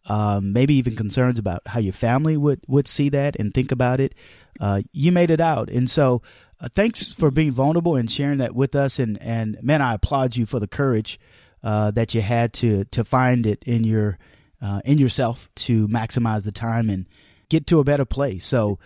um, 0.05 0.53
maybe 0.53 0.75
even 0.75 0.96
concerns 0.96 1.39
about 1.39 1.62
how 1.67 1.79
your 1.79 1.93
family 1.93 2.38
would 2.38 2.62
would 2.67 2.88
see 2.88 3.10
that 3.10 3.36
and 3.38 3.53
think 3.53 3.72
about 3.72 4.00
it. 4.00 4.15
Uh, 4.60 4.81
you 4.91 5.12
made 5.12 5.31
it 5.31 5.39
out, 5.39 5.70
and 5.70 5.89
so 5.89 6.22
uh, 6.60 6.70
thanks 6.74 7.12
for 7.12 7.31
being 7.31 7.51
vulnerable 7.51 7.96
and 7.96 8.12
sharing 8.12 8.38
that 8.39 8.55
with 8.55 8.75
us. 8.75 9.00
And 9.00 9.22
and 9.22 9.58
man, 9.62 9.81
I 9.81 9.96
applaud 9.96 10.36
you 10.36 10.46
for 10.46 10.60
the 10.60 10.67
courage 10.67 11.20
uh, 11.63 11.91
that 11.91 12.13
you 12.13 12.22
had 12.22 12.53
to 12.53 12.86
to 12.86 13.03
find 13.03 13.46
it 13.46 13.63
in 13.65 13.84
your 13.84 14.17
uh, 14.62 14.81
in 14.86 14.98
yourself 14.98 15.50
to 15.55 15.88
maximize 15.88 16.43
the 16.43 16.51
time 16.51 16.89
and 16.89 17.05
get 17.50 17.67
to 17.67 17.79
a 17.79 17.84
better 17.84 18.05
place. 18.05 18.46
So, 18.46 18.79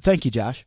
thank 0.00 0.24
you, 0.24 0.30
Josh. 0.30 0.66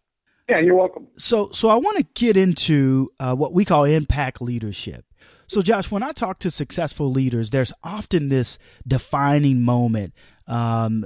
Yeah, 0.50 0.60
you're 0.60 0.76
welcome. 0.76 1.08
So, 1.18 1.52
so 1.52 1.70
I 1.70 1.76
want 1.76 1.98
to 1.98 2.04
get 2.16 2.36
into 2.36 3.12
uh, 3.20 3.34
what 3.36 3.54
we 3.54 3.64
call 3.64 3.86
impact 3.86 4.42
leadership. 4.42 5.06
So, 5.48 5.62
Josh, 5.62 5.92
when 5.92 6.04
I 6.04 6.12
talk 6.12 6.40
to 6.40 6.52
successful 6.52 7.12
leaders, 7.12 7.50
there's 7.50 7.74
often 7.84 8.30
this 8.30 8.58
defining 8.88 9.62
moment 9.62 10.14
um, 10.48 11.06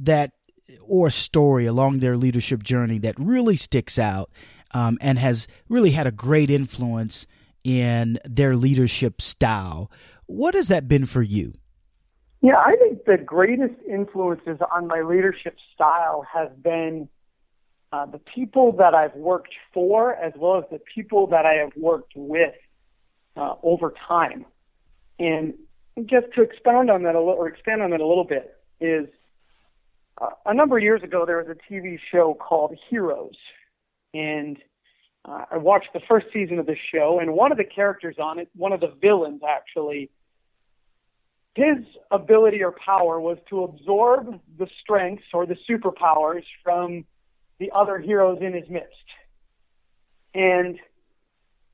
that 0.00 0.32
or 0.82 1.10
story 1.10 1.66
along 1.66 1.98
their 1.98 2.16
leadership 2.16 2.62
journey 2.62 2.98
that 2.98 3.18
really 3.18 3.56
sticks 3.56 3.98
out 3.98 4.30
um, 4.72 4.98
and 5.00 5.18
has 5.18 5.46
really 5.68 5.90
had 5.90 6.06
a 6.06 6.12
great 6.12 6.50
influence 6.50 7.26
in 7.62 8.18
their 8.24 8.56
leadership 8.56 9.20
style. 9.20 9.90
What 10.26 10.54
has 10.54 10.68
that 10.68 10.88
been 10.88 11.06
for 11.06 11.22
you? 11.22 11.54
Yeah, 12.40 12.56
I 12.56 12.76
think 12.76 13.04
the 13.06 13.16
greatest 13.16 13.74
influences 13.88 14.58
on 14.70 14.86
my 14.86 15.00
leadership 15.00 15.56
style 15.74 16.26
have 16.30 16.62
been 16.62 17.08
uh, 17.92 18.06
the 18.06 18.18
people 18.18 18.72
that 18.72 18.94
I've 18.94 19.14
worked 19.14 19.54
for 19.72 20.14
as 20.14 20.32
well 20.36 20.58
as 20.58 20.64
the 20.70 20.80
people 20.94 21.26
that 21.28 21.46
I 21.46 21.54
have 21.54 21.72
worked 21.76 22.12
with 22.14 22.54
uh, 23.36 23.54
over 23.62 23.92
time. 24.08 24.44
And 25.18 25.54
just 26.06 26.26
to 26.34 26.42
expound 26.42 26.90
on 26.90 27.02
that 27.04 27.14
a 27.14 27.18
little, 27.18 27.34
or 27.34 27.48
expand 27.48 27.82
on 27.82 27.90
that 27.90 28.00
a 28.00 28.06
little 28.06 28.24
bit, 28.24 28.56
is 28.80 29.06
uh, 30.20 30.30
a 30.46 30.54
number 30.54 30.76
of 30.76 30.82
years 30.82 31.02
ago 31.02 31.24
there 31.26 31.38
was 31.38 31.48
a 31.48 31.72
TV 31.72 31.98
show 32.12 32.34
called 32.34 32.76
Heroes, 32.90 33.36
and 34.12 34.58
uh, 35.24 35.44
I 35.52 35.56
watched 35.56 35.92
the 35.94 36.00
first 36.08 36.26
season 36.32 36.58
of 36.58 36.66
the 36.66 36.76
show, 36.92 37.18
and 37.20 37.32
one 37.32 37.52
of 37.52 37.58
the 37.58 37.64
characters 37.64 38.16
on 38.18 38.38
it, 38.38 38.48
one 38.54 38.72
of 38.72 38.80
the 38.80 38.92
villains 39.00 39.42
actually, 39.48 40.10
his 41.54 41.84
ability 42.10 42.62
or 42.62 42.72
power 42.72 43.20
was 43.20 43.38
to 43.48 43.62
absorb 43.62 44.40
the 44.58 44.66
strengths 44.80 45.24
or 45.32 45.46
the 45.46 45.56
superpowers 45.68 46.42
from 46.62 47.04
the 47.58 47.70
other 47.72 47.98
heroes 47.98 48.38
in 48.40 48.52
his 48.52 48.68
midst. 48.68 48.90
And 50.34 50.78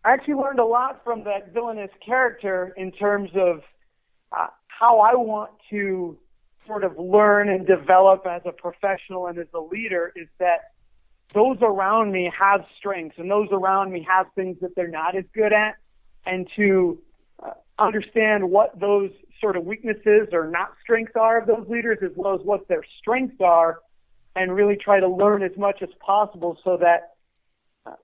I 0.05 0.13
actually 0.13 0.35
learned 0.35 0.61
a 0.61 0.65
lot 0.65 1.03
from 1.05 1.25
that 1.25 1.53
villainous 1.53 1.91
character 2.05 2.73
in 2.77 2.91
terms 2.93 3.31
of 3.35 3.61
uh, 4.33 4.47
how 4.67 5.01
I 5.01 5.15
want 5.15 5.51
to 5.71 6.17
sort 6.67 6.85
of 6.85 6.99
learn 6.99 7.49
and 7.49 7.67
develop 7.67 8.27
as 8.27 8.43
a 8.47 8.53
professional 8.53 9.27
and 9.27 9.39
as 9.39 9.49
a 9.55 9.61
leader 9.61 10.13
is 10.17 10.29
that 10.39 10.73
those 11.35 11.59
around 11.61 12.13
me 12.13 12.33
have 12.39 12.65
strengths 12.79 13.19
and 13.19 13.31
those 13.31 13.49
around 13.53 13.93
me 13.93 14.07
have 14.09 14.27
things 14.35 14.57
that 14.61 14.75
they're 14.75 14.89
not 14.89 15.17
as 15.17 15.25
good 15.35 15.53
at. 15.53 15.77
And 16.25 16.49
to 16.57 17.01
uh, 17.43 17.51
understand 17.79 18.51
what 18.51 18.79
those 18.79 19.11
sort 19.41 19.57
of 19.57 19.65
weaknesses 19.65 20.29
or 20.33 20.49
not 20.49 20.75
strengths 20.83 21.13
are 21.17 21.41
of 21.41 21.47
those 21.47 21.67
leaders 21.69 21.99
as 22.03 22.11
well 22.15 22.35
as 22.35 22.41
what 22.43 22.69
their 22.69 22.85
strengths 23.01 23.41
are 23.41 23.81
and 24.37 24.55
really 24.55 24.77
try 24.77 25.01
to 25.01 25.09
learn 25.09 25.43
as 25.43 25.57
much 25.57 25.83
as 25.83 25.89
possible 26.05 26.59
so 26.63 26.77
that 26.77 27.10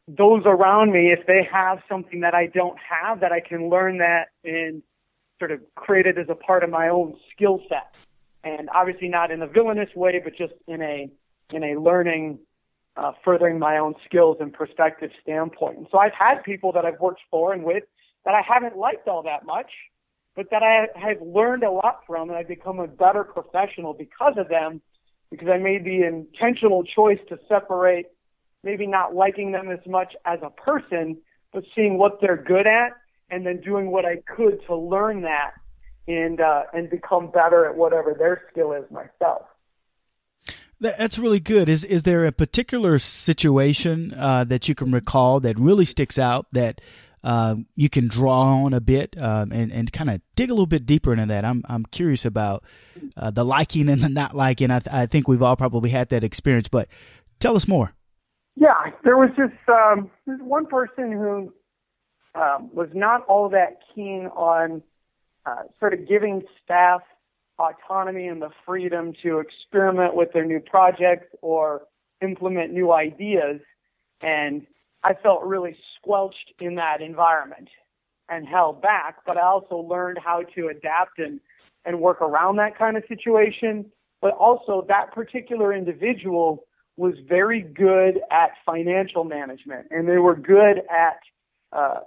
those 0.08 0.42
around 0.46 0.92
me, 0.92 1.12
if 1.12 1.26
they 1.26 1.46
have 1.50 1.78
something 1.88 2.20
that 2.20 2.34
I 2.34 2.46
don't 2.46 2.78
have, 2.78 3.20
that 3.20 3.32
I 3.32 3.40
can 3.40 3.68
learn 3.68 3.98
that 3.98 4.28
and 4.44 4.82
sort 5.38 5.50
of 5.50 5.60
create 5.74 6.06
it 6.06 6.18
as 6.18 6.26
a 6.28 6.34
part 6.34 6.64
of 6.64 6.70
my 6.70 6.88
own 6.88 7.14
skill 7.32 7.60
set. 7.68 7.92
And 8.42 8.68
obviously 8.74 9.08
not 9.08 9.30
in 9.30 9.42
a 9.42 9.46
villainous 9.46 9.90
way, 9.94 10.20
but 10.22 10.36
just 10.36 10.54
in 10.66 10.80
a 10.82 11.10
in 11.52 11.62
a 11.62 11.78
learning 11.80 12.38
uh, 12.96 13.12
furthering 13.24 13.58
my 13.58 13.78
own 13.78 13.94
skills 14.04 14.38
and 14.40 14.52
perspective 14.52 15.10
standpoint. 15.22 15.78
And 15.78 15.86
so 15.90 15.98
I've 15.98 16.14
had 16.18 16.42
people 16.42 16.72
that 16.72 16.84
I've 16.84 16.98
worked 17.00 17.20
for 17.30 17.52
and 17.52 17.62
with 17.62 17.84
that 18.24 18.34
I 18.34 18.42
haven't 18.46 18.76
liked 18.76 19.06
all 19.06 19.22
that 19.24 19.44
much, 19.44 19.70
but 20.34 20.50
that 20.50 20.62
I 20.62 20.86
have 20.98 21.20
learned 21.20 21.62
a 21.62 21.70
lot 21.70 22.00
from, 22.06 22.30
and 22.30 22.38
I've 22.38 22.48
become 22.48 22.80
a 22.80 22.86
better 22.86 23.24
professional 23.24 23.94
because 23.94 24.34
of 24.36 24.48
them, 24.48 24.80
because 25.30 25.48
I 25.48 25.58
made 25.58 25.84
the 25.84 26.02
intentional 26.02 26.82
choice 26.84 27.20
to 27.28 27.38
separate 27.48 28.06
maybe 28.66 28.86
not 28.86 29.14
liking 29.14 29.52
them 29.52 29.70
as 29.70 29.78
much 29.86 30.14
as 30.26 30.40
a 30.42 30.50
person, 30.50 31.16
but 31.52 31.62
seeing 31.74 31.96
what 31.96 32.20
they're 32.20 32.36
good 32.36 32.66
at 32.66 32.90
and 33.30 33.46
then 33.46 33.60
doing 33.60 33.90
what 33.90 34.04
I 34.04 34.16
could 34.36 34.60
to 34.66 34.74
learn 34.76 35.22
that 35.22 35.52
and 36.08 36.40
uh, 36.40 36.64
and 36.74 36.90
become 36.90 37.30
better 37.30 37.64
at 37.66 37.76
whatever 37.76 38.12
their 38.12 38.42
skill 38.50 38.72
is 38.72 38.84
myself. 38.90 39.42
That's 40.78 41.18
really 41.18 41.40
good. 41.40 41.68
Is 41.68 41.84
is 41.84 42.02
there 42.02 42.26
a 42.26 42.32
particular 42.32 42.98
situation 42.98 44.12
uh, 44.12 44.44
that 44.44 44.68
you 44.68 44.74
can 44.74 44.90
recall 44.90 45.40
that 45.40 45.58
really 45.58 45.86
sticks 45.86 46.18
out 46.18 46.46
that 46.52 46.80
uh, 47.24 47.56
you 47.76 47.88
can 47.88 48.08
draw 48.08 48.64
on 48.64 48.74
a 48.74 48.80
bit 48.80 49.16
um, 49.18 49.52
and 49.52 49.72
and 49.72 49.92
kind 49.92 50.10
of 50.10 50.20
dig 50.34 50.50
a 50.50 50.52
little 50.52 50.66
bit 50.66 50.84
deeper 50.84 51.12
into 51.12 51.26
that? 51.26 51.44
I'm 51.44 51.64
I'm 51.68 51.86
curious 51.86 52.24
about 52.24 52.62
uh, 53.16 53.30
the 53.30 53.44
liking 53.44 53.88
and 53.88 54.02
the 54.02 54.08
not 54.10 54.36
liking. 54.36 54.70
I, 54.70 54.80
th- 54.80 54.94
I 54.94 55.06
think 55.06 55.28
we've 55.28 55.42
all 55.42 55.56
probably 55.56 55.90
had 55.90 56.10
that 56.10 56.22
experience, 56.22 56.68
but 56.68 56.88
tell 57.40 57.56
us 57.56 57.66
more. 57.66 57.95
Yeah, 58.56 58.90
there 59.04 59.16
was 59.18 59.30
this 59.36 59.50
um, 59.68 60.10
one 60.40 60.66
person 60.66 61.12
who 61.12 61.52
um, 62.34 62.70
was 62.72 62.88
not 62.94 63.24
all 63.26 63.50
that 63.50 63.78
keen 63.94 64.28
on 64.34 64.82
uh, 65.44 65.64
sort 65.78 65.92
of 65.92 66.08
giving 66.08 66.42
staff 66.64 67.02
autonomy 67.58 68.26
and 68.26 68.40
the 68.42 68.50
freedom 68.66 69.12
to 69.22 69.38
experiment 69.38 70.14
with 70.14 70.32
their 70.32 70.44
new 70.44 70.60
projects 70.60 71.26
or 71.42 71.82
implement 72.22 72.72
new 72.72 72.92
ideas. 72.92 73.60
And 74.22 74.66
I 75.02 75.14
felt 75.14 75.42
really 75.42 75.76
squelched 75.98 76.52
in 76.58 76.74
that 76.76 77.00
environment 77.00 77.68
and 78.28 78.46
held 78.46 78.82
back, 78.82 79.18
but 79.26 79.36
I 79.36 79.42
also 79.42 79.76
learned 79.76 80.18
how 80.22 80.42
to 80.54 80.68
adapt 80.68 81.18
and, 81.18 81.40
and 81.84 82.00
work 82.00 82.20
around 82.20 82.56
that 82.56 82.76
kind 82.76 82.96
of 82.96 83.04
situation. 83.08 83.86
But 84.20 84.32
also, 84.32 84.84
that 84.88 85.12
particular 85.12 85.72
individual 85.74 86.64
was 86.96 87.14
very 87.28 87.60
good 87.60 88.20
at 88.30 88.50
financial 88.64 89.24
management 89.24 89.86
and 89.90 90.08
they 90.08 90.16
were 90.16 90.34
good 90.34 90.80
at 90.90 91.20
uh, 91.72 92.00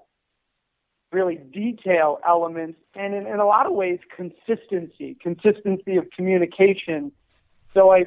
really 1.12 1.36
detail 1.36 2.20
elements 2.28 2.80
and 2.96 3.14
in, 3.14 3.28
in 3.28 3.40
a 3.40 3.46
lot 3.46 3.66
of 3.66 3.74
ways 3.74 4.00
consistency, 4.16 5.16
consistency 5.22 5.98
of 5.98 6.06
communication. 6.16 7.12
So 7.74 7.92
I 7.92 8.06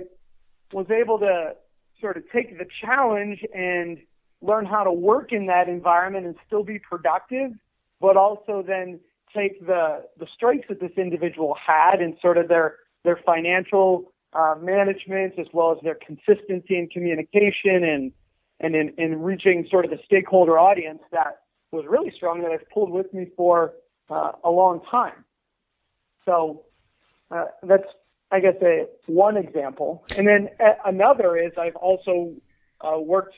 was 0.73 0.87
able 0.91 1.19
to 1.21 1.55
sort 2.01 2.17
of 2.17 2.25
take 2.33 2.59
the 2.59 2.67
challenge 2.81 3.45
and 3.55 3.99
learn 4.41 4.67
how 4.67 4.83
to 4.83 4.93
work 4.93 5.33
in 5.33 5.47
that 5.47 5.69
environment 5.69 6.27
and 6.27 6.35
still 6.47 6.65
be 6.65 6.79
productive, 6.79 7.53
but 8.01 8.17
also 8.17 8.65
then 8.67 8.99
take 9.35 9.65
the 9.67 10.05
the 10.19 10.27
strengths 10.35 10.69
that 10.69 10.81
this 10.81 10.93
individual 10.97 11.55
had 11.55 12.01
and 12.01 12.17
sort 12.21 12.37
of 12.37 12.49
their 12.49 12.77
their 13.05 13.19
financial 13.25 14.12
uh, 14.33 14.55
management 14.61 15.35
as 15.39 15.47
well 15.53 15.73
as 15.73 15.79
their 15.83 15.97
consistency 15.97 16.79
in 16.79 16.89
communication 16.89 17.85
and 17.85 18.13
and 18.61 18.77
in, 18.77 18.93
in 18.97 19.21
reaching 19.21 19.67
sort 19.71 19.85
of 19.85 19.91
the 19.91 19.99
stakeholder 20.05 20.59
audience 20.59 21.01
that 21.11 21.41
was 21.73 21.85
really 21.89 22.13
strong 22.15 22.43
that 22.43 22.53
I've 22.53 22.69
pulled 22.71 22.91
with 22.91 23.13
me 23.13 23.27
for 23.37 23.73
uh, 24.09 24.33
a 24.45 24.51
long 24.51 24.81
time. 24.89 25.25
So 26.25 26.65
uh, 27.31 27.47
that's 27.63 27.89
I 28.31 28.41
guess 28.41 28.55
a 28.63 28.87
one 29.07 29.37
example, 29.37 30.05
and 30.17 30.27
then 30.27 30.49
another 30.85 31.37
is 31.37 31.53
I've 31.59 31.77
also 31.77 32.33
uh, 32.81 32.99
worked 32.99 33.35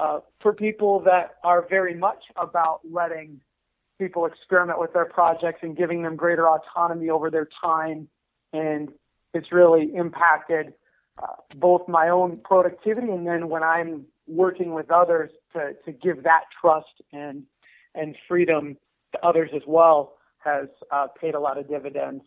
uh, 0.00 0.20
for 0.40 0.52
people 0.52 1.00
that 1.00 1.36
are 1.44 1.66
very 1.68 1.94
much 1.94 2.22
about 2.36 2.80
letting 2.90 3.40
people 3.98 4.24
experiment 4.24 4.80
with 4.80 4.92
their 4.94 5.04
projects 5.04 5.60
and 5.62 5.76
giving 5.76 6.02
them 6.02 6.16
greater 6.16 6.48
autonomy 6.48 7.10
over 7.10 7.30
their 7.30 7.48
time. 7.62 8.08
And 8.52 8.90
it's 9.34 9.52
really 9.52 9.94
impacted 9.94 10.74
uh, 11.22 11.26
both 11.56 11.86
my 11.88 12.08
own 12.08 12.40
productivity 12.44 13.08
and 13.08 13.26
then 13.26 13.48
when 13.48 13.62
I'm 13.62 14.06
working 14.26 14.74
with 14.74 14.90
others 14.90 15.30
to, 15.52 15.72
to 15.84 15.92
give 15.92 16.22
that 16.22 16.44
trust 16.60 17.02
and, 17.12 17.44
and 17.94 18.16
freedom 18.28 18.76
to 19.12 19.26
others 19.26 19.50
as 19.54 19.62
well 19.66 20.14
has 20.38 20.68
uh, 20.90 21.08
paid 21.20 21.34
a 21.34 21.40
lot 21.40 21.58
of 21.58 21.68
dividends. 21.68 22.22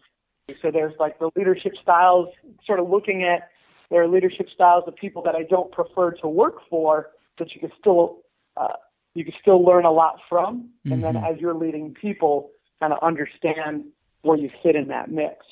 So 0.62 0.72
there's 0.72 0.93
like 1.00 1.19
the 1.19 1.31
leadership 1.36 1.74
styles, 1.81 2.29
sort 2.65 2.79
of 2.79 2.89
looking 2.89 3.24
at 3.24 3.50
there 3.89 4.01
are 4.01 4.07
leadership 4.07 4.48
styles 4.53 4.83
of 4.88 4.95
people 4.95 5.22
that 5.24 5.36
I 5.36 5.43
don't 5.43 5.72
prefer 5.72 6.12
to 6.12 6.27
work 6.27 6.55
for, 6.69 7.12
but 7.38 7.53
you 7.53 7.62
can 7.62 7.72
still 7.79 8.19
uh, 8.57 8.74
you 9.13 9.24
can 9.24 9.33
still 9.41 9.63
learn 9.63 9.86
a 9.86 9.91
lot 9.91 10.15
from. 10.27 10.69
And 10.86 10.93
mm-hmm. 10.93 11.01
then 11.01 11.17
as 11.17 11.39
you're 11.39 11.53
leading 11.53 11.93
people, 11.93 12.50
kind 12.79 12.91
of 12.91 13.00
understand 13.01 13.86
where 14.24 14.38
you 14.38 14.50
fit 14.62 14.75
in 14.75 14.88
that 14.88 15.12
mix. 15.12 15.45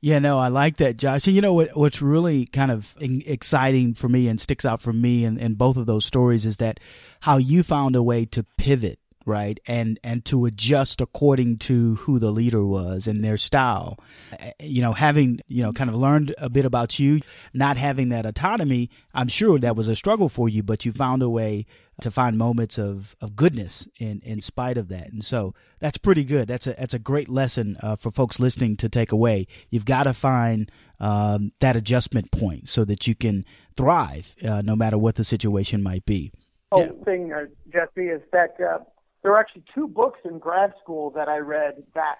Yeah, 0.00 0.18
no, 0.18 0.38
I 0.38 0.48
like 0.48 0.76
that, 0.78 0.96
Josh. 0.96 1.26
And 1.26 1.36
you 1.36 1.42
know 1.42 1.54
what, 1.54 1.76
what's 1.76 2.02
really 2.02 2.46
kind 2.46 2.70
of 2.70 2.94
exciting 3.00 3.94
for 3.94 4.08
me 4.08 4.28
and 4.28 4.40
sticks 4.40 4.64
out 4.64 4.80
for 4.80 4.92
me 4.92 5.24
in, 5.24 5.38
in 5.38 5.54
both 5.54 5.76
of 5.76 5.86
those 5.86 6.04
stories 6.04 6.46
is 6.46 6.58
that 6.58 6.80
how 7.20 7.36
you 7.36 7.62
found 7.62 7.96
a 7.96 8.02
way 8.02 8.24
to 8.26 8.44
pivot 8.58 8.98
right 9.26 9.58
and 9.66 9.98
and 10.04 10.24
to 10.24 10.44
adjust 10.44 11.00
according 11.00 11.56
to 11.56 11.94
who 11.96 12.18
the 12.18 12.30
leader 12.30 12.64
was 12.64 13.06
and 13.06 13.24
their 13.24 13.36
style 13.36 13.98
eh, 14.32 14.36
eh, 14.46 14.52
you 14.60 14.82
know 14.82 14.92
having 14.92 15.40
you 15.48 15.62
know 15.62 15.72
kind 15.72 15.88
of 15.88 15.96
learned 15.96 16.34
a 16.38 16.50
bit 16.50 16.64
about 16.66 16.98
you 16.98 17.20
not 17.52 17.76
having 17.76 18.10
that 18.10 18.26
autonomy 18.26 18.90
i'm 19.14 19.28
sure 19.28 19.58
that 19.58 19.76
was 19.76 19.88
a 19.88 19.96
struggle 19.96 20.28
for 20.28 20.48
you 20.48 20.62
but 20.62 20.84
you 20.84 20.92
found 20.92 21.22
a 21.22 21.28
way 21.28 21.64
to 22.00 22.10
find 22.10 22.36
moments 22.36 22.78
of 22.78 23.14
of 23.20 23.36
goodness 23.36 23.86
in 23.98 24.20
in 24.24 24.40
spite 24.40 24.76
of 24.76 24.88
that 24.88 25.12
and 25.12 25.24
so 25.24 25.54
that's 25.78 25.98
pretty 25.98 26.24
good 26.24 26.48
that's 26.48 26.66
a 26.66 26.74
that's 26.74 26.94
a 26.94 26.98
great 26.98 27.28
lesson 27.28 27.76
uh, 27.82 27.96
for 27.96 28.10
folks 28.10 28.40
listening 28.40 28.76
to 28.76 28.88
take 28.88 29.12
away 29.12 29.46
you've 29.70 29.84
got 29.84 30.04
to 30.04 30.12
find 30.12 30.70
um, 31.00 31.50
that 31.60 31.76
adjustment 31.76 32.30
point 32.30 32.68
so 32.68 32.84
that 32.84 33.06
you 33.06 33.14
can 33.14 33.44
thrive 33.76 34.34
uh, 34.44 34.62
no 34.62 34.74
matter 34.74 34.98
what 34.98 35.14
the 35.14 35.24
situation 35.24 35.82
might 35.82 36.04
be 36.04 36.32
Oh, 36.74 36.80
yeah. 36.80 37.04
thing, 37.04 37.32
uh, 37.32 37.44
Jesse, 37.72 38.08
is 38.08 38.20
that 38.32 38.56
uh, 38.60 38.78
there 39.22 39.30
were 39.30 39.38
actually 39.38 39.62
two 39.72 39.86
books 39.86 40.18
in 40.24 40.40
grad 40.40 40.72
school 40.82 41.10
that 41.10 41.28
I 41.28 41.38
read 41.38 41.84
that 41.94 42.16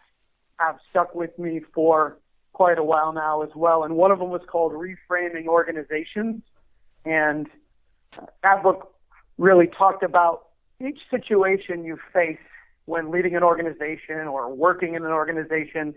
have 0.58 0.78
stuck 0.90 1.12
with 1.12 1.36
me 1.40 1.60
for 1.74 2.18
quite 2.52 2.78
a 2.78 2.84
while 2.84 3.12
now 3.12 3.42
as 3.42 3.50
well. 3.56 3.82
And 3.82 3.96
one 3.96 4.12
of 4.12 4.20
them 4.20 4.30
was 4.30 4.42
called 4.46 4.72
Reframing 4.72 5.48
Organizations. 5.48 6.42
And 7.04 7.48
that 8.44 8.62
book 8.62 8.93
really 9.38 9.66
talked 9.66 10.02
about 10.02 10.46
each 10.84 10.98
situation 11.10 11.84
you 11.84 11.98
face 12.12 12.38
when 12.86 13.10
leading 13.10 13.36
an 13.36 13.42
organization 13.42 14.28
or 14.28 14.54
working 14.54 14.94
in 14.94 15.04
an 15.04 15.10
organization. 15.10 15.94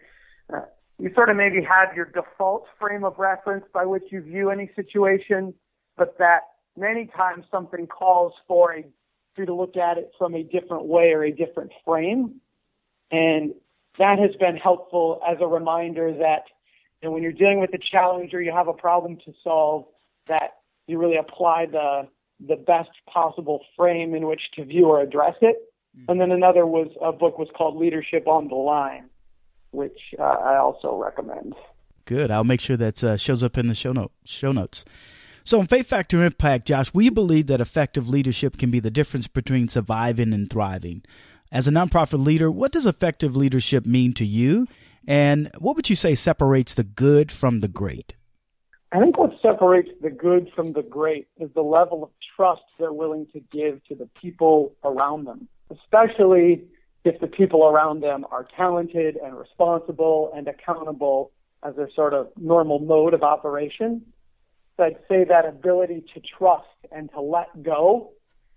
Uh, 0.54 0.62
you 1.00 1.12
sort 1.14 1.30
of 1.30 1.36
maybe 1.36 1.62
have 1.62 1.96
your 1.96 2.06
default 2.06 2.66
frame 2.80 3.04
of 3.04 3.20
reference 3.20 3.66
by 3.74 3.86
which 3.86 4.04
you 4.10 4.22
view 4.22 4.50
any 4.50 4.72
situation, 4.76 5.54
but 5.98 6.18
that 6.18 6.42
many 6.76 7.06
times 7.06 7.46
something 7.52 7.88
calls 7.88 8.34
for 8.48 8.74
a 8.74 8.86
you 9.38 9.46
to 9.46 9.54
look 9.54 9.78
at 9.78 9.98
it 9.98 10.12
from 10.18 10.34
a 10.34 10.44
different 10.44 10.86
way 10.86 11.12
or 11.12 11.24
a 11.24 11.32
different 11.32 11.72
frame. 11.86 12.42
And 13.12 13.54
that 14.00 14.20
has 14.20 14.36
been 14.40 14.58
helpful 14.58 15.22
as 15.28 15.38
a 15.40 15.48
reminder 15.48 16.12
that 16.12 16.46
you 17.02 17.08
know, 17.08 17.12
when 17.12 17.24
you're 17.24 17.32
dealing 17.32 17.60
with 17.60 17.74
a 17.74 17.78
challenge 17.78 18.34
or 18.34 18.42
you 18.42 18.52
have 18.52 18.68
a 18.68 18.74
problem 18.74 19.18
to 19.26 19.34
solve, 19.44 19.86
that 20.28 20.58
you 20.88 20.98
really 20.98 21.18
apply 21.18 21.68
the 21.68 22.08
the 22.46 22.56
best 22.56 22.90
possible 23.12 23.62
frame 23.76 24.14
in 24.14 24.28
which 24.28 24.42
to 24.56 24.66
view 24.66 24.86
or 24.86 25.02
address 25.02 25.36
it. 25.42 25.56
Mm-hmm. 25.98 26.12
And 26.12 26.22
then 26.22 26.32
another 26.32 26.66
was 26.66 26.90
a 27.02 27.12
book 27.12 27.38
was 27.38 27.50
called 27.56 27.78
Leadership 27.78 28.28
on 28.28 28.48
the 28.48 28.56
Line, 28.56 29.10
which 29.72 30.00
uh, 30.20 30.24
I 30.24 30.58
also 30.58 30.96
recommend. 30.96 31.56
Good. 32.06 32.32
I'll 32.32 32.44
make 32.44 32.62
sure 32.62 32.78
that 32.78 33.04
uh, 33.04 33.18
shows 33.18 33.44
up 33.44 33.58
in 33.58 33.68
the 33.68 33.76
show 33.76 33.92
note 33.92 34.12
show 34.24 34.52
notes. 34.52 34.86
So, 35.44 35.62
in 35.62 35.68
Faith 35.68 35.88
Factor 35.88 36.24
Impact, 36.24 36.68
Josh, 36.68 36.94
we 36.94 37.10
believe 37.10 37.48
that 37.48 37.62
effective 37.62 38.10
leadership 38.10 38.58
can 38.58 38.70
be 38.70 38.82
the 38.82 38.92
difference 38.92 39.28
between 39.28 39.70
surviving 39.70 40.34
and 40.34 40.50
thriving. 40.50 41.04
As 41.54 41.68
a 41.68 41.72
nonprofit 41.72 42.24
leader, 42.24 42.52
what 42.52 42.74
does 42.74 42.86
effective 42.86 43.36
leadership 43.36 43.86
mean 43.86 44.12
to 44.16 44.26
you? 44.26 44.68
And 45.08 45.50
what 45.58 45.78
would 45.78 45.90
you 45.90 45.96
say 45.96 46.16
separates 46.16 46.74
the 46.74 46.84
good 46.84 47.32
from 47.32 47.60
the 47.60 47.70
great? 47.70 48.17
I 48.92 49.00
think 49.02 49.18
what 49.18 49.32
separates 49.42 49.90
the 50.02 50.10
good 50.10 50.50
from 50.56 50.72
the 50.74 50.82
great 50.82 51.28
is 51.38 51.50
the 51.54 51.62
level 51.62 52.04
of 52.04 52.10
trust 52.36 52.62
they're 52.80 52.94
willing 52.94 53.28
to 53.34 53.42
give 53.52 53.84
to 53.86 53.96
the 53.96 54.10
people 54.22 54.76
around 54.84 55.26
them, 55.26 55.50
especially 55.70 56.64
if 57.04 57.20
the 57.20 57.28
people 57.28 57.66
around 57.66 58.02
them 58.02 58.26
are 58.32 58.48
talented 58.56 59.18
and 59.18 59.38
responsible 59.38 60.32
and 60.36 60.48
accountable 60.48 61.32
as 61.64 61.76
their 61.76 61.90
sort 61.96 62.14
of 62.14 62.30
normal 62.38 62.80
mode 62.80 63.14
of 63.14 63.24
operation. 63.24 64.02
So 64.78 64.84
I'd 64.84 64.98
say 65.10 65.26
that 65.26 65.46
ability 65.46 66.06
to 66.14 66.22
trust 66.22 66.66
and 66.92 67.12
to 67.12 67.20
let 67.20 67.64
go 67.64 68.12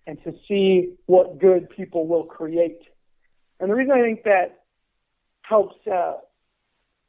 and 0.07 0.23
to 0.25 0.35
see 0.47 0.95
what 1.07 1.38
good 1.38 1.69
people 1.71 2.07
will 2.07 2.25
create. 2.25 2.83
And 3.59 3.71
the 3.71 3.75
reason 3.75 3.93
I 3.93 4.03
think 4.03 4.23
that 4.25 4.64
helps 5.43 5.77
uh, 5.87 6.14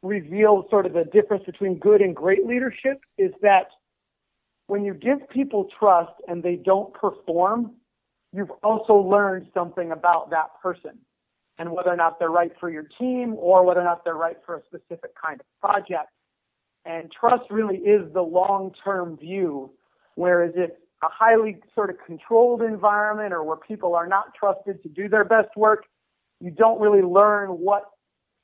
reveal 0.04 0.66
sort 0.70 0.86
of 0.86 0.94
the 0.94 1.06
difference 1.06 1.44
between 1.46 1.78
good 1.78 2.02
and 2.02 2.16
great 2.16 2.46
leadership 2.46 3.02
is 3.18 3.32
that 3.42 3.68
when 4.68 4.84
you 4.84 4.94
give 4.94 5.28
people 5.30 5.68
trust 5.78 6.14
and 6.28 6.42
they 6.42 6.56
don't 6.56 6.94
perform, 6.94 7.74
you've 8.34 8.52
also 8.64 8.96
learned 8.96 9.48
something 9.54 9.92
about 9.92 10.30
that 10.32 10.50
person 10.62 10.98
and 11.58 11.72
whether 11.72 11.92
or 11.92 11.96
not 11.96 12.18
they're 12.18 12.30
right 12.30 12.52
for 12.60 12.70
your 12.70 12.88
team 12.98 13.36
or 13.38 13.66
whether 13.66 13.82
or 13.82 13.84
not 13.84 14.04
they're 14.04 14.16
right 14.16 14.38
for 14.46 14.56
a 14.58 14.62
specific 14.66 15.12
kind 15.22 15.40
of 15.40 15.46
project. 15.60 16.10
And 16.86 17.12
trust 17.12 17.44
really 17.52 17.78
is 17.78 18.12
the 18.14 18.22
long-term 18.22 19.18
view, 19.18 19.72
whereas 20.16 20.54
if 20.56 20.72
a 21.04 21.10
highly 21.10 21.58
sort 21.76 21.90
of 21.90 21.98
controlled 22.06 22.62
environment 22.62 23.34
or 23.34 23.44
where 23.44 23.58
people 23.58 23.94
are 23.94 24.08
not 24.08 24.34
trusted 24.34 24.82
to 24.84 24.90
do 24.90 25.10
their 25.10 25.26
best 25.26 25.50
work, 25.56 25.86
you 26.40 26.50
don't 26.50 26.80
really 26.80 27.02
learn 27.02 27.50
what 27.50 27.84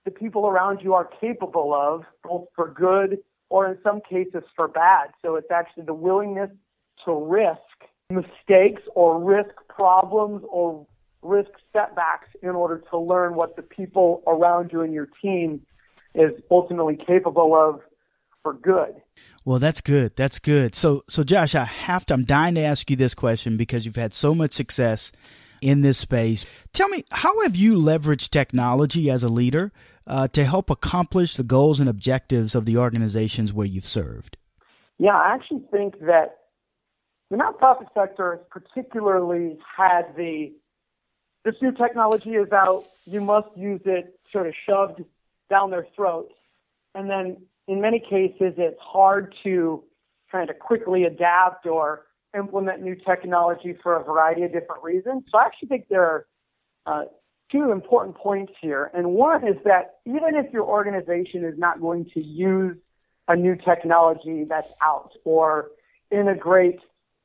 the 0.08 0.12
people 0.12 0.48
around 0.48 0.80
you 0.82 0.94
are 0.94 1.04
capable 1.20 1.74
of, 1.74 2.06
both 2.24 2.46
for 2.56 2.72
good 2.72 3.18
or 3.50 3.68
in 3.68 3.78
some 3.84 4.00
cases 4.10 4.42
for 4.56 4.70
bad. 4.70 5.10
So 5.22 5.36
it's 5.36 5.52
actually 5.52 5.84
the 5.84 5.94
willingness 5.94 6.50
to 7.04 7.12
risk 7.14 7.60
mistakes 8.10 8.82
or 8.96 9.22
risk 9.22 9.54
problems 9.68 10.46
or 10.50 10.88
risk 11.22 11.50
setbacks 11.74 12.30
in 12.42 12.52
order 12.52 12.82
to 12.90 12.98
learn 12.98 13.36
what 13.36 13.58
the 13.58 13.62
people 13.62 14.24
around 14.28 14.72
you 14.72 14.80
and 14.80 14.94
your 14.94 15.10
team 15.22 15.62
is 16.16 16.32
ultimately 16.50 16.96
capable 16.96 17.54
of 17.54 17.82
for 18.44 18.54
good. 18.54 18.96
Well, 19.44 19.60
that's 19.60 19.82
good. 19.82 20.16
That's 20.16 20.40
good. 20.40 20.74
So, 20.74 21.04
so 21.10 21.26
Josh, 21.26 21.54
I 21.54 21.66
have 21.66 22.06
to. 22.06 22.14
I'm 22.14 22.24
dying 22.24 22.56
to 22.56 22.62
ask 22.62 22.90
you 22.90 22.96
this 22.96 23.14
question 23.14 23.58
because 23.58 23.86
you've 23.86 23.98
had 23.98 24.14
so 24.14 24.34
much 24.34 24.54
success 24.54 25.12
in 25.62 25.82
this 25.82 25.98
space. 25.98 26.46
Tell 26.72 26.88
me, 26.88 27.04
how 27.12 27.44
have 27.44 27.56
you 27.56 27.76
leveraged 27.76 28.30
technology 28.30 29.10
as 29.10 29.24
a 29.24 29.30
leader 29.30 29.74
uh, 30.08 30.28
to 30.30 30.46
help 30.46 30.70
accomplish 30.70 31.36
the 31.36 31.44
goals 31.44 31.80
and 31.80 31.90
objectives 31.90 32.56
of 32.56 32.66
the 32.66 32.78
organizations 32.78 33.54
where 33.54 33.68
you've 33.68 33.88
served? 33.88 34.38
Yeah, 34.98 35.16
I 35.16 35.34
actually 35.34 35.64
think 35.72 36.00
that 36.00 36.38
the 37.30 37.38
nonprofit 37.38 37.88
sector 37.94 38.38
has 38.38 38.46
particularly 38.50 39.60
had 39.78 40.16
the 40.16 40.54
this 41.46 41.56
new 41.62 41.72
technology 41.72 42.32
is 42.32 42.52
out. 42.52 42.86
You 43.06 43.22
must 43.22 43.48
use 43.56 43.82
it 43.86 44.20
sort 44.34 44.48
of 44.48 44.54
shoved 44.68 45.02
down 45.50 45.72
their 45.72 45.88
throats, 45.96 46.34
and 46.96 47.10
then 47.10 47.38
in 47.68 47.82
many 47.82 48.00
cases, 48.00 48.54
it's 48.58 48.80
hard 48.82 49.34
to 49.44 49.84
kind 50.32 50.50
of 50.50 50.60
quickly 50.60 51.04
adapt 51.04 51.66
or 51.66 52.06
implement 52.38 52.82
new 52.82 52.96
technology 52.96 53.78
for 53.82 53.96
a 53.96 54.04
variety 54.04 54.44
of 54.44 54.52
different 54.52 54.84
reasons. 54.84 55.24
So 55.32 55.38
I 55.38 55.46
actually 55.46 55.70
think 55.70 55.88
there 55.90 56.04
are 56.04 56.26
uh, 56.86 57.06
two 57.52 57.72
important 57.72 58.16
points 58.16 58.54
here. 58.62 58.92
And 58.94 59.12
one 59.12 59.48
is 59.48 59.56
that 59.66 59.96
even 60.06 60.36
if 60.36 60.52
your 60.52 60.64
organization 60.64 61.46
is 61.46 61.58
not 61.58 61.80
going 61.80 62.10
to 62.14 62.24
use 62.24 62.78
a 63.28 63.36
new 63.36 63.56
technology 63.56 64.46
that's 64.48 64.70
out 64.82 65.12
or 65.24 65.70
integrate, 66.12 66.80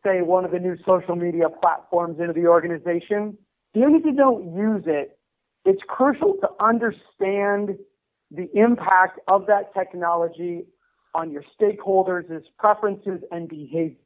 say, 0.05 0.23
one 0.23 0.45
of 0.45 0.51
the 0.51 0.59
new 0.59 0.77
social 0.87 1.17
media 1.17 1.49
platforms 1.49 2.19
into 2.21 2.33
the 2.33 2.47
organization, 2.47 3.37
even 3.75 3.95
if 3.95 4.05
you 4.05 4.15
don't 4.15 4.57
use 4.57 4.85
it, 4.87 5.19
it's 5.65 5.83
crucial 5.89 6.37
to 6.41 6.49
understand 6.61 7.79
the 8.31 8.49
impact 8.55 9.21
of 9.29 9.47
that 9.47 9.73
technology 9.75 10.65
on 11.15 11.31
your 11.31 11.45
stakeholders' 11.61 12.43
preferences 12.59 13.21
and 13.31 13.49
behaviors. 13.49 13.97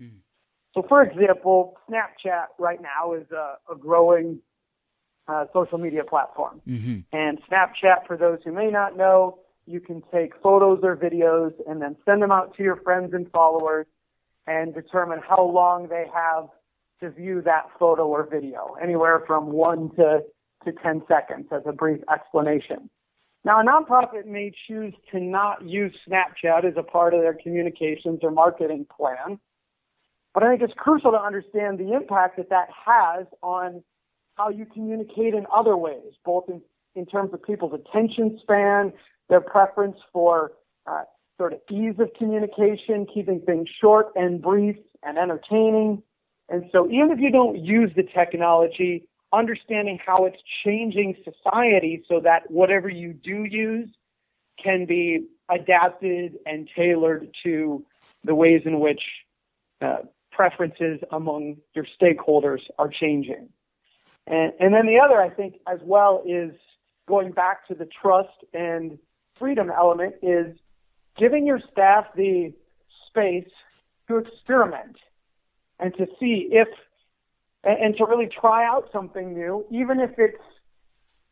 Mm. 0.00 0.16
So, 0.74 0.82
for 0.88 1.02
example, 1.02 1.76
Snapchat 1.88 2.46
right 2.58 2.80
now 2.80 3.12
is 3.12 3.26
a, 3.30 3.72
a 3.72 3.76
growing 3.76 4.40
uh, 5.28 5.46
social 5.52 5.78
media 5.78 6.04
platform. 6.04 6.60
Mm-hmm. 6.68 7.00
And 7.12 7.38
Snapchat, 7.50 8.06
for 8.06 8.16
those 8.16 8.38
who 8.44 8.52
may 8.52 8.70
not 8.70 8.96
know, 8.96 9.38
you 9.66 9.80
can 9.80 10.02
take 10.12 10.32
photos 10.42 10.80
or 10.82 10.96
videos 10.96 11.52
and 11.66 11.80
then 11.80 11.96
send 12.04 12.22
them 12.22 12.30
out 12.30 12.54
to 12.56 12.62
your 12.62 12.76
friends 12.76 13.14
and 13.14 13.30
followers 13.30 13.86
and 14.46 14.74
determine 14.74 15.20
how 15.26 15.42
long 15.42 15.88
they 15.88 16.04
have 16.12 16.48
to 17.00 17.10
view 17.10 17.40
that 17.42 17.64
photo 17.78 18.06
or 18.06 18.28
video, 18.30 18.76
anywhere 18.82 19.22
from 19.26 19.52
one 19.52 19.90
to, 19.96 20.20
to 20.64 20.72
10 20.72 21.02
seconds 21.08 21.46
as 21.50 21.62
a 21.66 21.72
brief 21.72 22.00
explanation. 22.12 22.90
Now, 23.44 23.60
a 23.60 23.64
nonprofit 23.64 24.26
may 24.26 24.52
choose 24.66 24.94
to 25.12 25.20
not 25.20 25.66
use 25.66 25.94
Snapchat 26.08 26.64
as 26.64 26.74
a 26.76 26.82
part 26.82 27.12
of 27.12 27.20
their 27.20 27.34
communications 27.34 28.20
or 28.22 28.30
marketing 28.30 28.86
plan, 28.94 29.38
but 30.32 30.42
I 30.42 30.50
think 30.50 30.62
it's 30.62 30.74
crucial 30.76 31.12
to 31.12 31.20
understand 31.20 31.78
the 31.78 31.92
impact 31.92 32.38
that 32.38 32.48
that 32.50 32.68
has 32.86 33.26
on 33.42 33.82
how 34.36 34.48
you 34.48 34.66
communicate 34.66 35.34
in 35.34 35.46
other 35.54 35.76
ways, 35.76 36.12
both 36.24 36.44
in, 36.48 36.60
in 36.94 37.06
terms 37.06 37.32
of 37.32 37.42
people's 37.42 37.72
attention 37.72 38.38
span, 38.42 38.92
their 39.28 39.40
preference 39.40 39.96
for 40.12 40.52
uh, 40.86 41.02
sort 41.38 41.52
of 41.52 41.60
ease 41.70 41.94
of 41.98 42.08
communication, 42.18 43.06
keeping 43.12 43.40
things 43.40 43.68
short 43.80 44.08
and 44.14 44.42
brief 44.42 44.76
and 45.02 45.18
entertaining. 45.18 46.02
And 46.48 46.64
so 46.72 46.86
even 46.90 47.10
if 47.10 47.20
you 47.20 47.30
don't 47.30 47.58
use 47.58 47.90
the 47.96 48.02
technology, 48.02 49.06
understanding 49.32 49.98
how 50.04 50.26
it's 50.26 50.36
changing 50.64 51.16
society 51.24 52.04
so 52.08 52.20
that 52.20 52.50
whatever 52.50 52.88
you 52.88 53.12
do 53.12 53.44
use 53.44 53.88
can 54.62 54.86
be 54.86 55.26
adapted 55.50 56.34
and 56.46 56.68
tailored 56.76 57.34
to 57.42 57.84
the 58.24 58.34
ways 58.34 58.62
in 58.64 58.80
which 58.80 59.00
uh, 59.80 59.96
preferences 60.30 61.00
among 61.10 61.56
your 61.74 61.86
stakeholders 62.00 62.60
are 62.78 62.88
changing. 62.88 63.48
And, 64.26 64.52
and 64.58 64.74
then 64.74 64.86
the 64.86 64.98
other, 65.04 65.20
I 65.20 65.30
think, 65.30 65.56
as 65.70 65.80
well, 65.82 66.22
is 66.26 66.52
going 67.06 67.32
back 67.32 67.66
to 67.68 67.74
the 67.74 67.86
trust 68.00 68.44
and 68.52 68.98
freedom 69.38 69.70
element 69.70 70.14
is 70.22 70.56
giving 71.18 71.46
your 71.46 71.60
staff 71.70 72.06
the 72.16 72.52
space 73.08 73.50
to 74.08 74.16
experiment 74.18 74.96
and 75.78 75.94
to 75.96 76.06
see 76.18 76.48
if 76.50 76.68
and, 77.64 77.96
to 77.96 78.04
really 78.04 78.28
try 78.28 78.66
out 78.66 78.90
something 78.92 79.32
new, 79.32 79.64
even 79.70 79.98
if 79.98 80.10
it's 80.18 80.36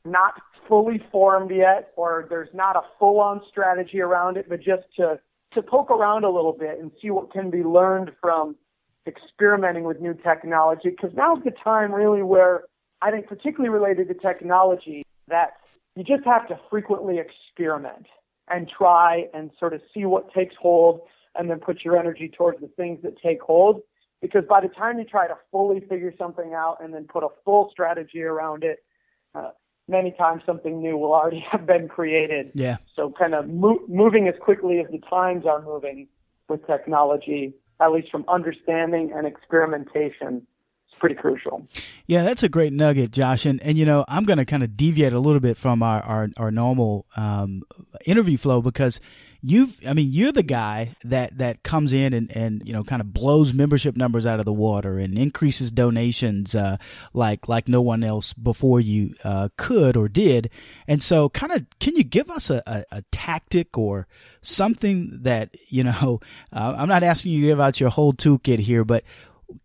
not 0.05 0.35
fully 0.67 1.03
formed 1.13 1.51
yet 1.51 1.93
or 1.97 2.27
there's 2.29 2.49
not 2.55 2.75
a 2.75 2.81
full 2.99 3.21
on 3.21 3.43
strategy 3.49 4.01
around 4.01 4.37
it, 4.37 4.49
but 4.49 4.61
just 4.61 4.85
to, 4.97 5.21
to 5.53 5.63
poke 5.63 5.91
around 5.91 6.25
a 6.25 6.31
little 6.31 6.57
bit 6.59 6.79
and 6.81 6.91
see 7.01 7.11
what 7.11 7.31
can 7.31 7.51
be 7.51 7.63
learned 7.63 8.13
from 8.21 8.57
experimenting 9.07 9.85
with 9.85 10.01
new 10.01 10.15
technology. 10.15 10.89
Because 10.89 11.11
now's 11.15 11.43
the 11.45 11.53
time 11.63 11.93
really 11.93 12.23
where 12.23 12.63
I 13.03 13.11
think 13.11 13.27
particularly 13.27 13.69
related 13.69 14.09
to 14.09 14.15
technology 14.15 15.05
that 15.29 15.55
you 15.97 16.05
just 16.05 16.25
have 16.25 16.47
to 16.49 16.59
frequently 16.71 17.19
experiment 17.19 18.07
and 18.49 18.69
try 18.69 19.27
and 19.35 19.51
sort 19.59 19.75
of 19.75 19.81
see 19.93 20.05
what 20.05 20.33
takes 20.33 20.55
hold 20.61 21.01
and 21.35 21.51
then 21.51 21.59
put 21.59 21.85
your 21.85 21.99
energy 21.99 22.29
towards 22.29 22.61
the 22.61 22.69
things 22.69 23.01
that 23.03 23.21
take 23.21 23.43
hold. 23.43 23.83
Because 24.21 24.45
by 24.49 24.61
the 24.61 24.69
time 24.69 24.99
you 24.99 25.05
try 25.05 25.27
to 25.27 25.35
fully 25.51 25.81
figure 25.81 26.15
something 26.17 26.55
out 26.55 26.79
and 26.81 26.95
then 26.95 27.05
put 27.05 27.25
a 27.25 27.29
full 27.45 27.69
strategy 27.73 28.23
around 28.23 28.63
it, 28.63 28.85
uh, 29.35 29.51
many 29.89 30.13
times 30.13 30.43
something 30.47 30.81
new 30.81 30.97
will 30.97 31.13
already 31.13 31.45
have 31.51 31.67
been 31.67 31.89
created. 31.89 32.53
Yeah. 32.55 32.77
So 32.95 33.13
kind 33.19 33.35
of 33.35 33.49
mo- 33.49 33.83
moving 33.89 34.29
as 34.29 34.35
quickly 34.41 34.79
as 34.79 34.87
the 34.91 35.01
times 35.11 35.45
are 35.45 35.63
moving 35.63 36.09
with 36.49 36.65
technology, 36.67 37.55
at 37.81 37.91
least 37.91 38.11
from 38.11 38.25
understanding 38.29 39.13
and 39.15 39.27
experimentation, 39.27 40.47
pretty 41.03 41.17
crucial. 41.17 41.67
Yeah, 42.07 42.23
that's 42.23 42.45
a 42.45 42.49
great 42.49 42.73
nugget, 42.73 43.11
Josh. 43.11 43.45
And, 43.45 43.61
and 43.65 43.77
you 43.77 43.85
know, 43.85 44.05
I'm 44.07 44.23
going 44.23 44.39
to 44.39 44.45
kind 44.45 44.63
of 44.63 44.77
deviate 44.77 45.13
a 45.13 45.19
little 45.19 45.41
bit 45.41 45.57
from 45.57 45.83
our, 45.83 46.01
our, 46.01 46.29
our 46.37 46.53
normal 46.53 47.07
um, 47.17 47.65
interview 48.07 48.39
flow 48.39 48.63
because 48.63 49.01
you've, 49.41 49.81
I 49.85 49.95
mean, 49.95 50.13
you're 50.13 50.31
the 50.31 50.45
guy 50.45 50.95
that, 51.03 51.39
that 51.39 51.65
comes 51.65 51.93
in 51.93 52.13
and, 52.13 52.31
and, 52.37 52.63
you 52.65 52.73
know, 52.73 52.85
kind 52.85 53.01
of 53.01 53.13
blows 53.13 53.53
membership 53.53 53.97
numbers 53.97 54.27
out 54.27 54.39
of 54.39 54.45
the 54.45 54.53
water 54.53 55.01
and 55.01 55.19
increases 55.19 55.73
donations 55.73 56.55
uh, 56.55 56.77
like, 57.13 57.49
like 57.49 57.67
no 57.67 57.83
one 57.83 58.05
else 58.05 58.33
before 58.33 58.79
you 58.79 59.17
uh, 59.25 59.49
could 59.57 59.97
or 59.97 60.09
did. 60.09 60.51
And 60.87 61.03
so, 61.03 61.29
kind 61.31 61.51
of, 61.51 61.67
can 61.81 61.97
you 61.97 62.05
give 62.05 62.31
us 62.31 62.49
a, 62.49 62.63
a, 62.65 62.85
a 62.93 63.03
tactic 63.11 63.77
or 63.77 64.07
something 64.41 65.19
that, 65.23 65.57
you 65.67 65.83
know, 65.83 66.21
uh, 66.53 66.77
I'm 66.79 66.89
not 66.89 67.03
asking 67.03 67.33
you 67.33 67.41
to 67.41 67.47
give 67.49 67.61
out 67.61 67.81
your 67.81 67.91
whole 67.91 68.13
toolkit 68.13 68.61
here, 68.61 68.85
but 68.85 69.03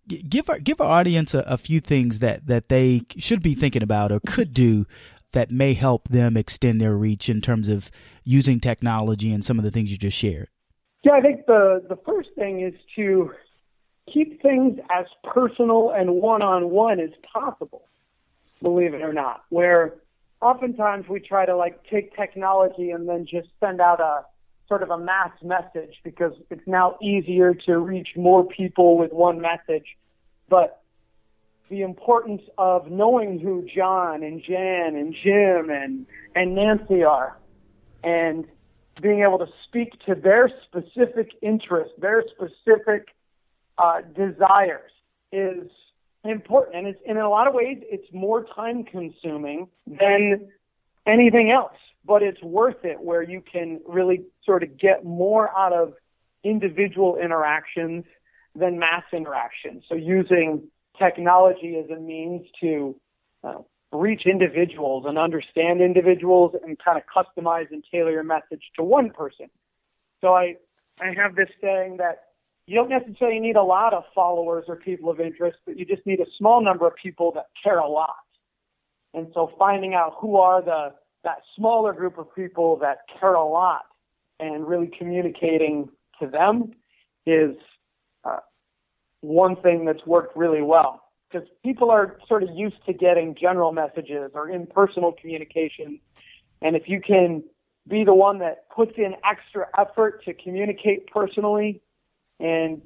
give 0.08 0.50
our 0.50 0.60
give 0.60 0.82
our 0.82 0.88
audience 0.88 1.34
a, 1.34 1.40
a, 1.40 1.58
few 1.58 1.80
things 1.80 2.20
that 2.20 2.48
that 2.48 2.70
they 2.70 3.02
should 3.18 3.42
be 3.42 3.54
thinking 3.54 3.84
about 3.84 4.12
or 4.12 4.20
could 4.26 4.54
do 4.54 4.86
that 5.34 5.52
may 5.52 5.74
help 5.74 6.08
them 6.08 6.38
extend 6.38 6.80
their 6.80 6.96
reach 6.96 7.30
in 7.30 7.42
terms 7.42 7.70
of 7.70 7.92
using 8.24 8.60
technology 8.60 9.32
and 9.32 9.44
some 9.44 9.58
of 9.58 9.64
the 9.64 9.72
things 9.72 9.92
you 9.92 9.98
just 9.98 10.18
shared. 10.18 10.48
Yeah, 11.04 11.14
I 11.14 11.22
think 11.22 11.46
the 11.46 11.84
the 11.88 11.98
first 12.06 12.30
thing 12.36 12.62
is 12.62 12.74
to 12.96 13.32
keep 14.12 14.42
things 14.42 14.80
as 14.90 15.06
personal 15.24 15.92
and 15.92 16.16
one 16.16 16.42
on 16.42 16.70
one 16.70 17.00
as 17.00 17.12
possible. 17.34 17.84
Believe 18.62 18.94
it 18.94 19.02
or 19.02 19.14
not, 19.14 19.44
where 19.50 19.96
oftentimes 20.42 21.08
we 21.08 21.20
try 21.20 21.46
to 21.46 21.56
like 21.56 21.84
take 21.90 22.16
technology 22.16 22.92
and 22.92 23.08
then 23.08 23.26
just 23.30 23.50
send 23.60 23.82
out 23.82 24.00
a 24.00 24.26
sort 24.68 24.84
of 24.84 24.90
a 24.90 24.98
mass 24.98 25.32
message 25.44 25.96
because 26.04 26.34
it's 26.50 26.68
now 26.68 26.98
easier 27.02 27.54
to 27.54 27.78
reach 27.78 28.10
more 28.16 28.46
people 28.46 28.98
with 28.98 29.14
one 29.14 29.40
message. 29.42 29.86
But 30.50 30.82
the 31.70 31.82
importance 31.82 32.42
of 32.58 32.90
knowing 32.90 33.40
who 33.40 33.68
John 33.74 34.24
and 34.24 34.42
Jan 34.42 34.96
and 34.96 35.16
Jim 35.24 35.70
and, 35.70 36.06
and 36.36 36.56
Nancy 36.56 37.04
are 37.04 37.38
and 38.04 38.46
being 39.02 39.22
able 39.22 39.40
to 39.40 39.48
speak 39.68 39.94
to 40.06 40.16
their 40.16 40.52
specific 40.64 41.32
interests, 41.42 41.94
their 42.00 42.24
specific 42.36 43.10
uh, 43.78 44.02
desires 44.16 44.92
is 45.32 45.70
important. 46.24 46.78
And, 46.78 46.88
it's, 46.88 47.00
and 47.08 47.18
in 47.18 47.24
a 47.24 47.30
lot 47.30 47.48
of 47.48 47.54
ways, 47.54 47.78
it's 47.84 48.08
more 48.14 48.46
time 48.56 48.84
consuming 48.84 49.68
than 49.86 50.50
anything 51.06 51.52
else 51.52 51.78
but 52.08 52.24
it's 52.24 52.42
worth 52.42 52.84
it 52.86 53.00
where 53.02 53.22
you 53.22 53.42
can 53.42 53.82
really 53.86 54.24
sort 54.46 54.64
of 54.64 54.80
get 54.80 55.04
more 55.04 55.50
out 55.58 55.74
of 55.74 55.94
individual 56.44 57.18
interactions 57.18 58.06
than 58.56 58.80
mass 58.80 59.04
interactions. 59.12 59.84
So 59.90 59.96
using 59.96 60.70
technology 60.98 61.78
as 61.84 61.90
a 61.90 62.00
means 62.00 62.48
to 62.62 62.96
uh, 63.44 63.60
reach 63.92 64.24
individuals 64.26 65.04
and 65.06 65.18
understand 65.18 65.82
individuals 65.82 66.56
and 66.64 66.78
kind 66.84 66.98
of 66.98 67.04
customize 67.06 67.70
and 67.72 67.84
tailor 67.92 68.12
your 68.12 68.24
message 68.24 68.64
to 68.78 68.84
one 68.84 69.12
person. 69.12 69.48
So 70.22 70.34
I, 70.34 70.56
I 71.00 71.14
have 71.16 71.36
this 71.36 71.50
saying 71.62 71.98
that 71.98 72.24
you 72.66 72.76
don't 72.76 72.90
necessarily 72.90 73.40
need 73.40 73.56
a 73.56 73.64
lot 73.64 73.94
of 73.94 74.04
followers 74.16 74.66
or 74.68 74.76
people 74.76 75.10
of 75.10 75.20
interest, 75.20 75.58
but 75.66 75.78
you 75.78 75.86
just 75.86 76.06
need 76.06 76.20
a 76.20 76.26
small 76.38 76.64
number 76.64 76.88
of 76.88 76.96
people 76.96 77.32
that 77.34 77.48
care 77.64 77.80
a 77.80 77.88
lot. 77.88 78.16
And 79.14 79.28
so 79.34 79.52
finding 79.58 79.94
out 79.94 80.16
who 80.20 80.38
are 80.38 80.62
the 80.62 80.94
that 81.28 81.40
smaller 81.58 81.92
group 81.92 82.18
of 82.18 82.34
people 82.34 82.78
that 82.78 83.00
care 83.20 83.34
a 83.34 83.46
lot 83.46 83.84
and 84.40 84.66
really 84.66 84.90
communicating 84.98 85.90
to 86.22 86.26
them 86.26 86.72
is 87.26 87.54
uh, 88.24 88.38
one 89.20 89.58
thing 89.58 89.84
that's 89.84 90.06
worked 90.06 90.38
really 90.38 90.62
well 90.62 91.04
because 91.30 91.46
people 91.66 91.92
are 91.92 92.18
sort 92.30 92.44
of 92.44 92.50
used 92.56 92.78
to 92.86 92.94
getting 92.94 93.36
general 93.36 93.74
messages 93.74 94.32
or 94.34 94.50
impersonal 94.50 95.12
communication 95.20 96.00
and 96.62 96.78
if 96.78 96.84
you 96.88 97.02
can 97.06 97.44
be 97.90 98.06
the 98.06 98.14
one 98.14 98.40
that 98.40 98.70
puts 98.70 98.94
in 98.96 99.14
extra 99.30 99.68
effort 99.78 100.24
to 100.24 100.34
communicate 100.34 101.08
personally 101.08 101.82
and 102.40 102.82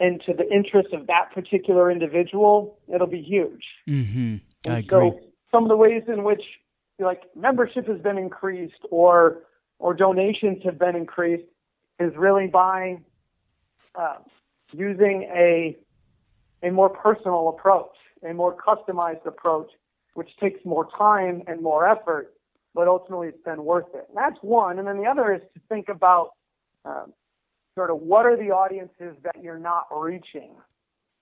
and 0.00 0.22
to 0.24 0.32
the 0.32 0.48
interest 0.50 0.92
of 0.92 1.08
that 1.08 1.32
particular 1.34 1.90
individual, 1.90 2.78
it'll 2.94 3.08
be 3.08 3.20
huge. 3.20 3.64
Mm-hmm. 3.88 4.36
I 4.70 4.78
agree. 4.78 5.10
So 5.10 5.20
some 5.50 5.64
of 5.64 5.68
the 5.68 5.76
ways 5.76 6.04
in 6.06 6.22
which 6.22 6.42
like 6.98 7.22
membership 7.36 7.86
has 7.86 8.00
been 8.00 8.18
increased 8.18 8.84
or 8.90 9.42
or 9.78 9.94
donations 9.94 10.58
have 10.64 10.78
been 10.78 10.96
increased 10.96 11.44
is 12.00 12.12
really 12.16 12.46
by 12.46 12.98
uh, 13.94 14.16
using 14.72 15.28
a 15.34 15.76
a 16.62 16.70
more 16.70 16.88
personal 16.88 17.48
approach, 17.50 17.94
a 18.28 18.34
more 18.34 18.56
customized 18.56 19.24
approach, 19.26 19.70
which 20.14 20.28
takes 20.40 20.64
more 20.64 20.88
time 20.98 21.42
and 21.46 21.62
more 21.62 21.88
effort, 21.88 22.34
but 22.74 22.88
ultimately 22.88 23.28
it's 23.28 23.44
been 23.44 23.64
worth 23.64 23.86
it. 23.94 24.06
And 24.08 24.16
that's 24.16 24.38
one. 24.42 24.80
And 24.80 24.88
then 24.88 24.98
the 24.98 25.06
other 25.06 25.32
is 25.32 25.40
to 25.54 25.60
think 25.68 25.88
about 25.88 26.30
um, 26.84 27.12
sort 27.76 27.90
of 27.90 28.00
what 28.00 28.26
are 28.26 28.36
the 28.36 28.50
audiences 28.50 29.14
that 29.22 29.36
you're 29.40 29.58
not 29.58 29.86
reaching? 29.94 30.54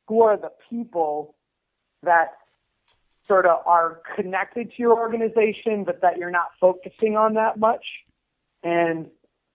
Who 0.09 0.23
are 0.23 0.39
the 0.39 0.53
people 0.71 1.35
that 2.03 2.29
sort 3.29 3.47
of 3.47 3.59
are 3.67 4.01
connected 4.15 4.69
to 4.71 4.75
your 4.79 4.99
organization, 4.99 5.85
but 5.85 6.01
that 6.03 6.17
you're 6.17 6.31
not 6.31 6.49
focusing 6.61 7.17
on 7.17 7.35
that 7.35 7.59
much. 7.59 7.85
And 8.63 9.09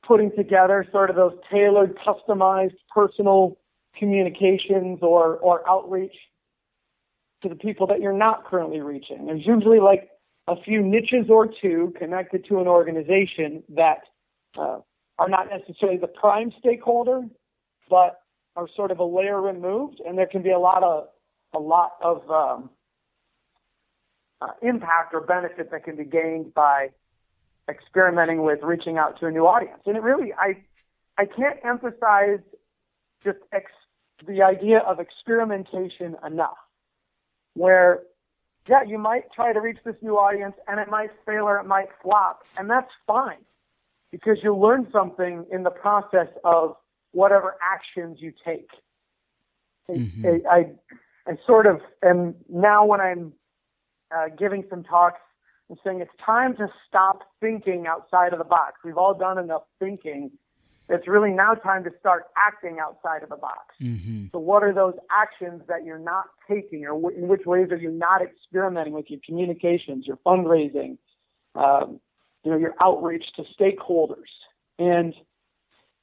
putting 0.05 0.31
together 0.35 0.85
sort 0.91 1.09
of 1.09 1.15
those 1.15 1.33
tailored, 1.51 1.97
customized, 1.97 2.75
personal 2.93 3.57
communications 3.97 4.99
or, 5.01 5.37
or 5.37 5.67
outreach 5.69 6.15
to 7.43 7.49
the 7.49 7.55
people 7.55 7.87
that 7.87 8.01
you're 8.01 8.13
not 8.13 8.45
currently 8.45 8.79
reaching. 8.79 9.25
There's 9.25 9.45
usually 9.45 9.79
like 9.79 10.09
a 10.47 10.55
few 10.61 10.81
niches 10.81 11.29
or 11.29 11.47
two 11.61 11.93
connected 11.97 12.45
to 12.49 12.59
an 12.59 12.67
organization 12.67 13.63
that 13.69 13.99
uh, 14.57 14.79
are 15.17 15.29
not 15.29 15.47
necessarily 15.49 15.97
the 15.97 16.07
prime 16.07 16.51
stakeholder, 16.59 17.21
but 17.89 18.21
are 18.55 18.67
sort 18.75 18.91
of 18.91 18.99
a 18.99 19.03
layer 19.03 19.41
removed, 19.41 20.01
and 20.05 20.17
there 20.17 20.27
can 20.27 20.41
be 20.41 20.51
a 20.51 20.59
lot 20.59 20.83
of 20.83 21.07
a 21.53 21.59
lot 21.59 21.91
of 22.01 22.29
um, 22.29 22.69
uh, 24.41 24.47
impact 24.61 25.13
or 25.13 25.21
benefit 25.21 25.71
that 25.71 25.83
can 25.83 25.95
be 25.95 26.03
gained 26.03 26.53
by 26.53 26.89
experimenting 27.69 28.41
with 28.41 28.59
reaching 28.63 28.97
out 28.97 29.19
to 29.19 29.27
a 29.27 29.31
new 29.31 29.45
audience. 29.45 29.81
And 29.85 29.95
it 29.95 30.01
really, 30.01 30.33
I, 30.33 30.57
I 31.17 31.25
can't 31.25 31.59
emphasize 31.63 32.39
just 33.23 33.37
ex- 33.53 33.71
the 34.27 34.41
idea 34.41 34.79
of 34.79 34.99
experimentation 34.99 36.15
enough. 36.25 36.57
Where, 37.53 37.99
yeah, 38.67 38.83
you 38.87 38.97
might 38.97 39.31
try 39.33 39.51
to 39.53 39.59
reach 39.59 39.79
this 39.83 39.95
new 40.01 40.17
audience, 40.17 40.55
and 40.67 40.79
it 40.79 40.89
might 40.89 41.09
fail 41.25 41.43
or 41.43 41.57
it 41.57 41.65
might 41.65 41.89
flop, 42.01 42.43
and 42.57 42.69
that's 42.69 42.91
fine 43.05 43.43
because 44.11 44.37
you'll 44.41 44.59
learn 44.59 44.87
something 44.91 45.45
in 45.51 45.63
the 45.63 45.69
process 45.69 46.27
of 46.43 46.75
whatever 47.11 47.57
actions 47.61 48.17
you 48.21 48.31
take. 48.45 48.69
Mm-hmm. 49.89 50.25
I, 50.25 50.55
I, 50.55 50.65
I 51.27 51.37
sort 51.45 51.67
of 51.67 51.81
am 52.03 52.35
now 52.49 52.85
when 52.85 53.01
I'm 53.01 53.33
uh, 54.15 54.29
giving 54.37 54.63
some 54.69 54.83
talks 54.83 55.21
and 55.69 55.77
saying 55.83 56.01
it's 56.01 56.11
time 56.23 56.55
to 56.57 56.67
stop 56.87 57.21
thinking 57.39 57.87
outside 57.87 58.33
of 58.33 58.39
the 58.39 58.45
box. 58.45 58.73
We've 58.83 58.97
all 58.97 59.13
done 59.13 59.37
enough 59.37 59.63
thinking. 59.79 60.31
It's 60.89 61.07
really 61.07 61.31
now 61.31 61.53
time 61.53 61.85
to 61.85 61.91
start 61.99 62.25
acting 62.35 62.79
outside 62.81 63.23
of 63.23 63.29
the 63.29 63.37
box. 63.37 63.75
Mm-hmm. 63.81 64.25
So, 64.33 64.39
what 64.39 64.63
are 64.63 64.73
those 64.73 64.95
actions 65.09 65.61
that 65.69 65.85
you're 65.85 65.97
not 65.97 66.25
taking, 66.49 66.85
or 66.85 66.99
w- 66.99 67.17
in 67.17 67.29
which 67.29 67.45
ways 67.45 67.71
are 67.71 67.77
you 67.77 67.91
not 67.91 68.21
experimenting 68.21 68.93
with 68.93 69.09
your 69.09 69.21
communications, 69.25 70.05
your 70.05 70.17
fundraising, 70.17 70.97
um, 71.55 72.01
you 72.43 72.51
know, 72.51 72.57
your 72.57 72.73
outreach 72.81 73.23
to 73.37 73.43
stakeholders? 73.57 74.27
And 74.77 75.13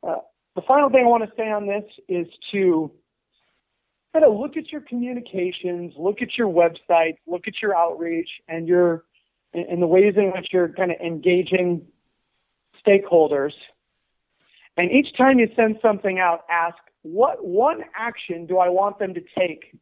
uh, 0.02 0.16
the 0.56 0.62
final 0.62 0.88
thing 0.88 1.04
I 1.04 1.08
want 1.08 1.24
to 1.24 1.36
say 1.36 1.50
on 1.50 1.66
this 1.66 1.84
is 2.08 2.26
to 2.52 2.90
kind 4.12 4.24
of 4.24 4.38
look 4.38 4.56
at 4.56 4.72
your 4.72 4.80
communications, 4.80 5.94
look 5.98 6.22
at 6.22 6.36
your 6.36 6.48
website, 6.48 7.16
look 7.26 7.46
at 7.46 7.54
your 7.60 7.76
outreach 7.76 8.28
and 8.48 8.68
your 8.68 9.04
and 9.54 9.80
the 9.80 9.86
ways 9.86 10.14
in 10.16 10.30
which 10.32 10.48
you're 10.52 10.68
kind 10.68 10.90
of 10.90 10.98
engaging 11.00 11.86
stakeholders. 12.86 13.52
And 14.76 14.90
each 14.90 15.16
time 15.16 15.38
you 15.38 15.48
send 15.56 15.78
something 15.80 16.18
out, 16.18 16.44
ask 16.50 16.76
what 17.02 17.44
one 17.44 17.80
action 17.96 18.46
do 18.46 18.58
I 18.58 18.68
want 18.68 18.98
them 18.98 19.14
to 19.14 19.20
take 19.36 19.74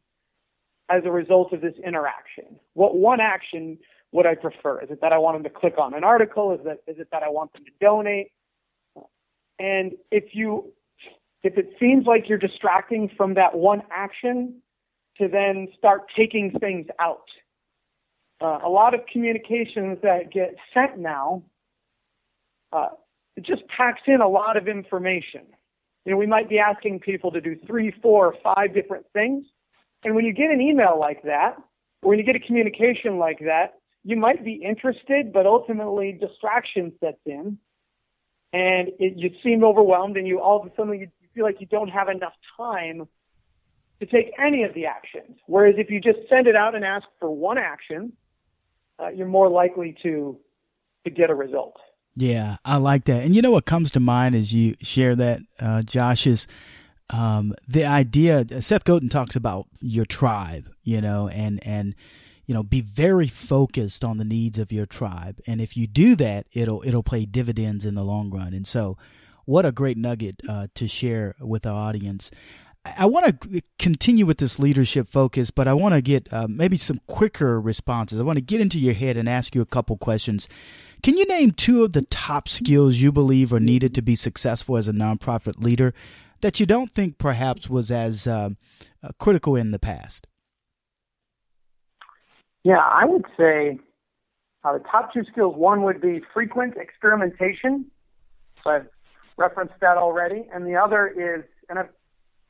as 0.89 1.03
a 1.05 1.11
result 1.11 1.53
of 1.53 1.61
this 1.61 1.75
interaction? 1.85 2.45
What 2.75 2.97
one 2.97 3.21
action 3.21 3.79
would 4.13 4.27
I 4.27 4.37
prefer? 4.37 4.81
Is 4.83 4.91
it 4.91 5.01
that 5.01 5.13
I 5.13 5.19
want 5.19 5.37
them 5.37 5.45
to 5.45 5.51
click 5.51 5.75
on 5.79 5.95
an 5.95 6.05
article? 6.05 6.53
Is 6.53 6.61
it 6.65 6.83
is 6.87 6.99
it 6.99 7.09
that 7.11 7.23
I 7.23 7.29
want 7.29 7.53
them 7.53 7.65
to 7.65 7.73
donate? 7.81 8.29
And 9.59 9.93
if 10.11 10.35
you 10.35 10.73
if 11.43 11.57
it 11.57 11.71
seems 11.79 12.07
like 12.07 12.29
you're 12.29 12.39
distracting 12.39 13.11
from 13.17 13.35
that 13.35 13.57
one 13.57 13.83
action, 13.91 14.61
to 15.19 15.29
then 15.29 15.69
start 15.77 16.03
taking 16.17 16.53
things 16.61 16.87
out. 17.01 17.29
Uh, 18.41 18.59
a 18.65 18.69
lot 18.69 18.95
of 18.95 19.01
communications 19.11 19.99
that 20.03 20.31
get 20.31 20.55
sent 20.75 20.99
now, 20.99 21.43
uh, 22.73 22.89
it 23.37 23.45
just 23.45 23.63
packs 23.69 24.03
in 24.07 24.21
a 24.21 24.29
lot 24.29 24.57
of 24.57 24.69
information. 24.69 25.43
You 26.05 26.13
know, 26.13 26.19
we 26.19 26.27
might 26.27 26.49
be 26.49 26.59
asking 26.59 27.01
people 27.01 27.31
to 27.33 27.41
do 27.41 27.57
three, 27.67 27.95
four, 28.03 28.35
five 28.43 28.75
different 28.75 29.07
things. 29.13 29.47
And 30.05 30.15
when 30.15 30.25
you 30.25 30.33
get 30.33 30.51
an 30.51 30.61
email 30.61 30.99
like 30.99 31.23
that, 31.23 31.57
or 32.03 32.11
when 32.11 32.19
you 32.19 32.25
get 32.25 32.37
a 32.37 32.41
communication 32.41 33.19
like 33.19 33.39
that, 33.41 33.79
you 34.05 34.17
might 34.17 34.45
be 34.45 34.53
interested, 34.53 35.33
but 35.33 35.47
ultimately 35.47 36.13
distraction 36.13 36.93
sets 37.01 37.19
in 37.25 37.59
and 38.53 38.89
it, 38.99 39.15
you 39.17 39.31
seem 39.43 39.65
overwhelmed 39.65 40.17
and 40.17 40.27
you 40.27 40.41
all 40.41 40.61
of 40.61 40.67
a 40.67 40.71
sudden 40.77 40.99
you 40.99 41.09
feel 41.37 41.45
like 41.45 41.61
you 41.61 41.67
don't 41.67 41.89
have 41.89 42.09
enough 42.09 42.33
time 42.57 43.07
to 44.01 44.07
take 44.07 44.33
any 44.45 44.65
of 44.65 44.75
the 44.75 44.87
actions. 44.87 45.39
Whereas 45.47 45.75
if 45.79 45.91
you 45.91 46.01
just 46.01 46.19
send 46.29 46.47
it 46.47 46.57
out 46.57 46.75
and 46.75 46.85
ask 46.85 47.07
for 47.21 47.31
one 47.31 47.59
action, 47.59 48.15
uh, 48.99 49.09
you're 49.09 49.29
more 49.29 49.49
likely 49.49 49.97
to 50.03 50.39
to 51.05 51.11
get 51.11 51.31
a 51.31 51.35
result. 51.35 51.77
Yeah, 52.17 52.57
I 52.65 52.79
like 52.79 53.05
that. 53.05 53.23
And 53.23 53.37
you 53.37 53.43
know 53.43 53.51
what 53.51 53.67
comes 53.67 53.91
to 53.93 54.01
mind 54.01 54.35
as 54.35 54.53
you 54.53 54.75
share 54.81 55.15
that, 55.15 55.41
uh, 55.61 55.83
Josh, 55.83 56.27
is 56.27 56.49
um, 57.11 57.55
the 57.69 57.85
idea. 57.85 58.45
Seth 58.63 58.85
Godin 58.85 59.11
talks 59.11 59.37
about 59.37 59.67
your 59.81 60.07
tribe, 60.07 60.71
you 60.83 61.01
know, 61.01 61.29
and 61.29 61.65
and 61.65 61.95
you 62.47 62.55
know 62.55 62.63
be 62.63 62.81
very 62.81 63.29
focused 63.29 64.03
on 64.03 64.17
the 64.17 64.25
needs 64.25 64.59
of 64.59 64.73
your 64.73 64.87
tribe. 64.87 65.41
And 65.47 65.61
if 65.61 65.77
you 65.77 65.87
do 65.87 66.17
that, 66.17 66.47
it'll 66.53 66.83
it'll 66.87 67.03
pay 67.03 67.27
dividends 67.27 67.85
in 67.85 67.95
the 67.95 68.05
long 68.05 68.31
run. 68.31 68.55
And 68.55 68.67
so 68.67 68.97
what 69.47 69.65
a 69.65 69.73
great 69.73 69.97
nugget 69.97 70.43
uh, 70.49 70.67
to 70.75 70.87
share 70.87 71.35
with 71.41 71.67
our 71.67 71.75
audience. 71.75 72.31
I 72.97 73.07
want 73.07 73.41
to 73.41 73.63
continue 73.79 74.27
with 74.27 74.39
this 74.39 74.59
leadership 74.59 75.09
focus, 75.09 75.51
but 75.51 75.67
I 75.67 75.73
want 75.73 75.95
to 75.95 76.03
get 76.03 76.33
uh, 76.33 76.47
maybe 76.49 76.77
some 76.77 77.01
quicker 77.07 77.61
responses. 77.61 78.21
I 78.21 78.23
want 78.23 78.37
to 78.39 78.45
get 78.45 78.61
into 78.61 78.79
your 78.79 78.95
head 78.95 79.17
and 79.17 79.29
ask 79.29 79.55
you 79.55 79.63
a 79.63 79.67
couple 79.67 79.97
questions. 79.97 80.49
Can 81.03 81.17
you 81.17 81.25
name 81.27 81.51
two 81.51 81.85
of 81.85 81.93
the 81.93 82.03
top 82.03 82.49
skills 82.49 82.97
you 82.97 83.11
believe 83.11 83.53
are 83.53 83.61
needed 83.61 83.95
to 83.95 84.03
be 84.03 84.15
successful 84.15 84.77
as 84.77 84.89
a 84.89 84.93
nonprofit 84.93 85.63
leader 85.63 85.95
that 86.43 86.61
you 86.61 86.67
don't 86.67 86.93
think 86.93 87.19
perhaps 87.19 87.69
was 87.69 87.91
as 87.91 88.27
uh, 88.27 88.51
uh 89.03 89.09
critical 89.19 89.57
in 89.57 89.71
the 89.71 89.79
past? 89.79 90.27
Yeah, 92.63 92.79
I 92.79 93.05
would 93.05 93.25
say 93.37 93.79
uh, 94.65 94.73
the 94.75 94.85
top 94.91 95.13
two 95.13 95.23
skills. 95.31 95.55
One 95.57 95.83
would 95.83 96.01
be 96.01 96.21
frequent 96.35 96.77
experimentation. 96.77 97.87
So 98.65 98.71
I've 98.71 98.87
referenced 99.37 99.75
that 99.81 99.97
already. 99.97 100.47
And 100.53 100.67
the 100.67 100.77
other 100.77 101.07
is, 101.09 101.45
and 101.69 101.79
I've 101.79 101.89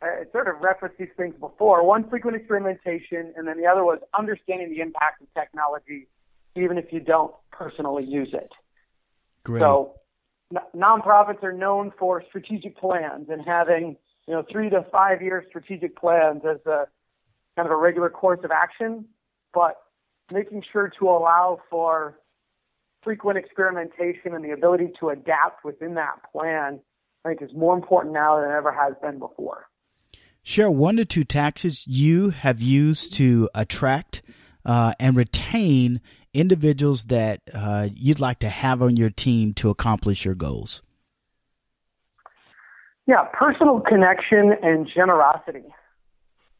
I 0.02 0.24
sort 0.30 0.48
of 0.48 0.60
referenced 0.60 0.98
these 0.98 1.08
things 1.16 1.34
before. 1.40 1.84
One, 1.84 2.08
frequent 2.08 2.36
experimentation, 2.36 3.32
and 3.36 3.48
then 3.48 3.56
the 3.56 3.66
other 3.66 3.82
was 3.82 3.98
understanding 4.16 4.70
the 4.70 4.80
impact 4.80 5.22
of 5.22 5.32
technology, 5.34 6.08
even 6.54 6.76
if 6.76 6.92
you 6.92 7.00
don't 7.00 7.34
personally 7.50 8.04
use 8.04 8.28
it. 8.34 8.50
Great. 9.44 9.60
So, 9.60 9.94
n- 10.54 10.62
nonprofits 10.76 11.42
are 11.42 11.52
known 11.52 11.92
for 11.98 12.22
strategic 12.28 12.76
plans 12.76 13.28
and 13.30 13.42
having, 13.42 13.96
you 14.26 14.34
know, 14.34 14.44
three 14.50 14.68
to 14.68 14.84
five 14.92 15.22
year 15.22 15.44
strategic 15.48 15.96
plans 15.96 16.42
as 16.44 16.58
a 16.66 16.86
kind 17.56 17.66
of 17.66 17.70
a 17.70 17.76
regular 17.76 18.10
course 18.10 18.40
of 18.44 18.50
action, 18.50 19.06
but 19.54 19.76
making 20.30 20.62
sure 20.72 20.92
to 20.98 21.08
allow 21.08 21.58
for 21.70 22.18
frequent 23.06 23.38
experimentation 23.38 24.34
and 24.34 24.44
the 24.44 24.50
ability 24.50 24.88
to 24.98 25.10
adapt 25.10 25.64
within 25.64 25.94
that 25.94 26.16
plan, 26.32 26.80
I 27.24 27.28
think 27.28 27.40
is 27.40 27.54
more 27.54 27.72
important 27.72 28.12
now 28.12 28.40
than 28.40 28.50
it 28.50 28.52
ever 28.52 28.72
has 28.72 28.94
been 29.00 29.20
before. 29.20 29.68
Share 30.42 30.68
one 30.68 30.96
to 30.96 31.04
two 31.04 31.22
taxes 31.22 31.86
you 31.86 32.30
have 32.30 32.60
used 32.60 33.12
to 33.14 33.48
attract 33.54 34.22
uh, 34.64 34.92
and 34.98 35.16
retain 35.16 36.00
individuals 36.34 37.04
that 37.04 37.42
uh, 37.54 37.88
you'd 37.94 38.18
like 38.18 38.40
to 38.40 38.48
have 38.48 38.82
on 38.82 38.96
your 38.96 39.10
team 39.10 39.54
to 39.54 39.70
accomplish 39.70 40.24
your 40.24 40.34
goals. 40.34 40.82
Yeah, 43.06 43.22
personal 43.32 43.80
connection 43.80 44.52
and 44.64 44.90
generosity. 44.92 45.62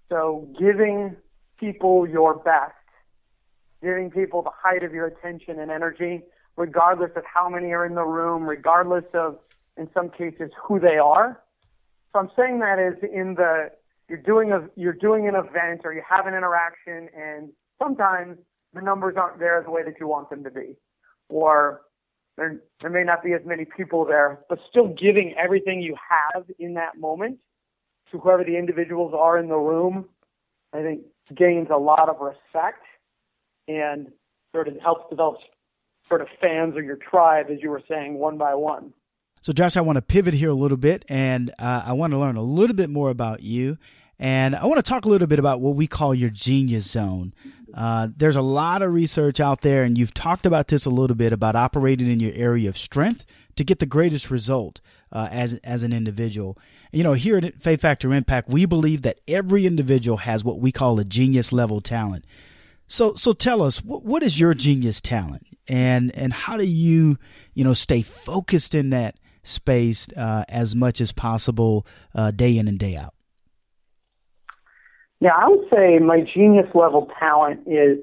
So 0.08 0.48
giving 0.56 1.16
people 1.58 2.06
your 2.08 2.34
best, 2.34 2.72
giving 3.82 4.12
people 4.12 4.42
the 4.42 4.50
height 4.54 4.84
of 4.84 4.92
your 4.92 5.06
attention 5.06 5.58
and 5.58 5.72
energy, 5.72 6.22
regardless 6.56 7.10
of 7.16 7.24
how 7.24 7.48
many 7.48 7.72
are 7.72 7.84
in 7.84 7.94
the 7.94 8.04
room, 8.04 8.48
regardless 8.48 9.04
of, 9.14 9.38
in 9.76 9.88
some 9.92 10.10
cases, 10.10 10.50
who 10.62 10.80
they 10.80 10.96
are. 10.96 11.40
So 12.12 12.20
I'm 12.20 12.30
saying 12.36 12.60
that 12.60 12.78
is 12.78 12.94
in 13.02 13.34
the 13.34 13.70
you're 14.08 14.18
doing 14.18 14.52
a 14.52 14.68
you're 14.76 14.92
doing 14.92 15.28
an 15.28 15.34
event 15.34 15.82
or 15.84 15.92
you 15.92 16.02
have 16.08 16.26
an 16.26 16.34
interaction, 16.34 17.08
and 17.16 17.50
sometimes 17.82 18.38
the 18.72 18.80
numbers 18.80 19.16
aren't 19.16 19.38
there 19.38 19.62
the 19.62 19.70
way 19.70 19.82
that 19.82 19.94
you 20.00 20.08
want 20.08 20.30
them 20.30 20.44
to 20.44 20.50
be, 20.50 20.76
or 21.28 21.82
there 22.36 22.60
there 22.80 22.90
may 22.90 23.02
not 23.02 23.22
be 23.22 23.32
as 23.32 23.42
many 23.44 23.64
people 23.64 24.04
there, 24.04 24.40
but 24.48 24.58
still 24.70 24.88
giving 24.88 25.34
everything 25.36 25.82
you 25.82 25.96
have 26.08 26.44
in 26.58 26.74
that 26.74 26.98
moment 26.98 27.38
to 28.10 28.18
whoever 28.18 28.44
the 28.44 28.56
individuals 28.56 29.12
are 29.16 29.38
in 29.38 29.48
the 29.48 29.56
room, 29.56 30.06
I 30.72 30.82
think 30.82 31.02
gains 31.34 31.68
a 31.72 31.76
lot 31.76 32.08
of 32.08 32.16
respect 32.20 32.82
and 33.68 34.08
sort 34.54 34.68
of 34.68 34.78
helps 34.80 35.10
develop 35.10 35.38
sort 36.08 36.20
of 36.20 36.28
fans 36.40 36.76
or 36.76 36.82
your 36.82 36.96
tribe, 36.96 37.46
as 37.50 37.62
you 37.62 37.70
were 37.70 37.82
saying, 37.88 38.14
one 38.14 38.38
by 38.38 38.54
one. 38.54 38.92
So, 39.42 39.52
Josh, 39.52 39.76
I 39.76 39.80
want 39.80 39.96
to 39.96 40.02
pivot 40.02 40.34
here 40.34 40.50
a 40.50 40.54
little 40.54 40.76
bit, 40.76 41.04
and 41.08 41.50
uh, 41.58 41.84
I 41.86 41.92
want 41.92 42.12
to 42.12 42.18
learn 42.18 42.36
a 42.36 42.42
little 42.42 42.74
bit 42.74 42.90
more 42.90 43.10
about 43.10 43.42
you. 43.42 43.78
And 44.18 44.56
I 44.56 44.64
want 44.64 44.78
to 44.84 44.88
talk 44.88 45.04
a 45.04 45.08
little 45.08 45.26
bit 45.26 45.38
about 45.38 45.60
what 45.60 45.76
we 45.76 45.86
call 45.86 46.14
your 46.14 46.30
genius 46.30 46.90
zone. 46.90 47.34
Uh, 47.74 48.08
there's 48.16 48.36
a 48.36 48.42
lot 48.42 48.80
of 48.80 48.92
research 48.92 49.38
out 49.38 49.60
there, 49.60 49.82
and 49.82 49.98
you've 49.98 50.14
talked 50.14 50.46
about 50.46 50.68
this 50.68 50.86
a 50.86 50.90
little 50.90 51.16
bit 51.16 51.32
about 51.32 51.54
operating 51.54 52.10
in 52.10 52.18
your 52.18 52.32
area 52.34 52.68
of 52.68 52.78
strength 52.78 53.26
to 53.56 53.64
get 53.64 53.78
the 53.78 53.86
greatest 53.86 54.30
result 54.30 54.80
uh, 55.12 55.28
as 55.30 55.54
as 55.64 55.82
an 55.82 55.92
individual. 55.92 56.56
You 56.92 57.02
know, 57.02 57.12
here 57.12 57.36
at 57.36 57.62
Faith 57.62 57.82
Factor 57.82 58.12
Impact, 58.14 58.48
we 58.48 58.64
believe 58.64 59.02
that 59.02 59.20
every 59.28 59.66
individual 59.66 60.18
has 60.18 60.42
what 60.42 60.60
we 60.60 60.72
call 60.72 60.98
a 60.98 61.04
genius 61.04 61.52
level 61.52 61.80
talent. 61.82 62.24
So, 62.86 63.14
so 63.14 63.32
tell 63.32 63.62
us 63.62 63.84
what, 63.84 64.04
what 64.04 64.22
is 64.22 64.38
your 64.38 64.54
genius 64.54 65.00
talent, 65.00 65.45
and 65.68 66.14
and 66.16 66.32
how 66.32 66.56
do 66.56 66.66
you 66.66 67.16
you 67.54 67.64
know 67.64 67.74
stay 67.74 68.02
focused 68.02 68.74
in 68.74 68.90
that 68.90 69.18
space 69.46 70.08
uh, 70.16 70.44
as 70.48 70.74
much 70.74 71.00
as 71.00 71.12
possible, 71.12 71.86
uh, 72.14 72.30
day 72.30 72.58
in 72.58 72.68
and 72.68 72.78
day 72.78 72.96
out. 72.96 73.14
Yeah, 75.20 75.32
I 75.34 75.48
would 75.48 75.68
say 75.72 75.98
my 75.98 76.20
genius 76.20 76.68
level 76.74 77.10
talent 77.18 77.60
is 77.66 77.98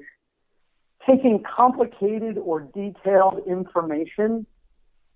taking 1.06 1.42
complicated 1.42 2.38
or 2.38 2.60
detailed 2.60 3.42
information 3.46 4.46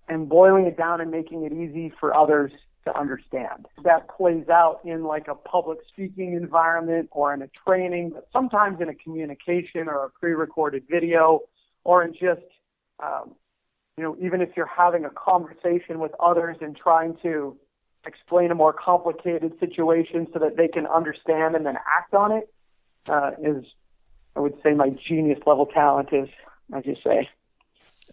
and 0.07 0.29
boiling 0.29 0.65
it 0.65 0.77
down 0.77 1.01
and 1.01 1.11
making 1.11 1.43
it 1.43 1.51
easy 1.51 1.91
for 1.99 2.15
others 2.15 2.51
to 2.85 2.97
understand. 2.97 3.65
That 3.83 4.07
plays 4.15 4.47
out 4.49 4.79
in 4.85 5.03
like 5.03 5.27
a 5.27 5.35
public 5.35 5.79
speaking 5.91 6.33
environment 6.33 7.09
or 7.11 7.33
in 7.33 7.41
a 7.41 7.49
training, 7.67 8.11
but 8.11 8.27
sometimes 8.31 8.79
in 8.79 8.87
a 8.87 8.95
communication 8.95 9.87
or 9.87 10.05
a 10.05 10.09
pre-recorded 10.09 10.83
video 10.89 11.41
or 11.89 12.03
in 12.03 12.13
just, 12.13 12.45
um, 13.03 13.33
you 13.97 14.03
know, 14.03 14.15
even 14.21 14.41
if 14.41 14.49
you're 14.55 14.67
having 14.67 15.05
a 15.05 15.09
conversation 15.09 15.97
with 15.97 16.11
others 16.19 16.57
and 16.61 16.77
trying 16.77 17.17
to 17.23 17.57
explain 18.05 18.51
a 18.51 18.55
more 18.55 18.73
complicated 18.73 19.59
situation 19.59 20.27
so 20.31 20.37
that 20.37 20.55
they 20.55 20.67
can 20.67 20.85
understand 20.85 21.55
and 21.55 21.65
then 21.65 21.77
act 21.97 22.13
on 22.13 22.31
it 22.31 22.53
uh, 23.07 23.31
is, 23.43 23.65
I 24.35 24.39
would 24.41 24.53
say, 24.61 24.73
my 24.75 24.89
genius 25.07 25.39
level 25.47 25.65
talent 25.65 26.09
is, 26.11 26.29
as 26.71 26.85
you 26.85 26.95
say. 27.03 27.27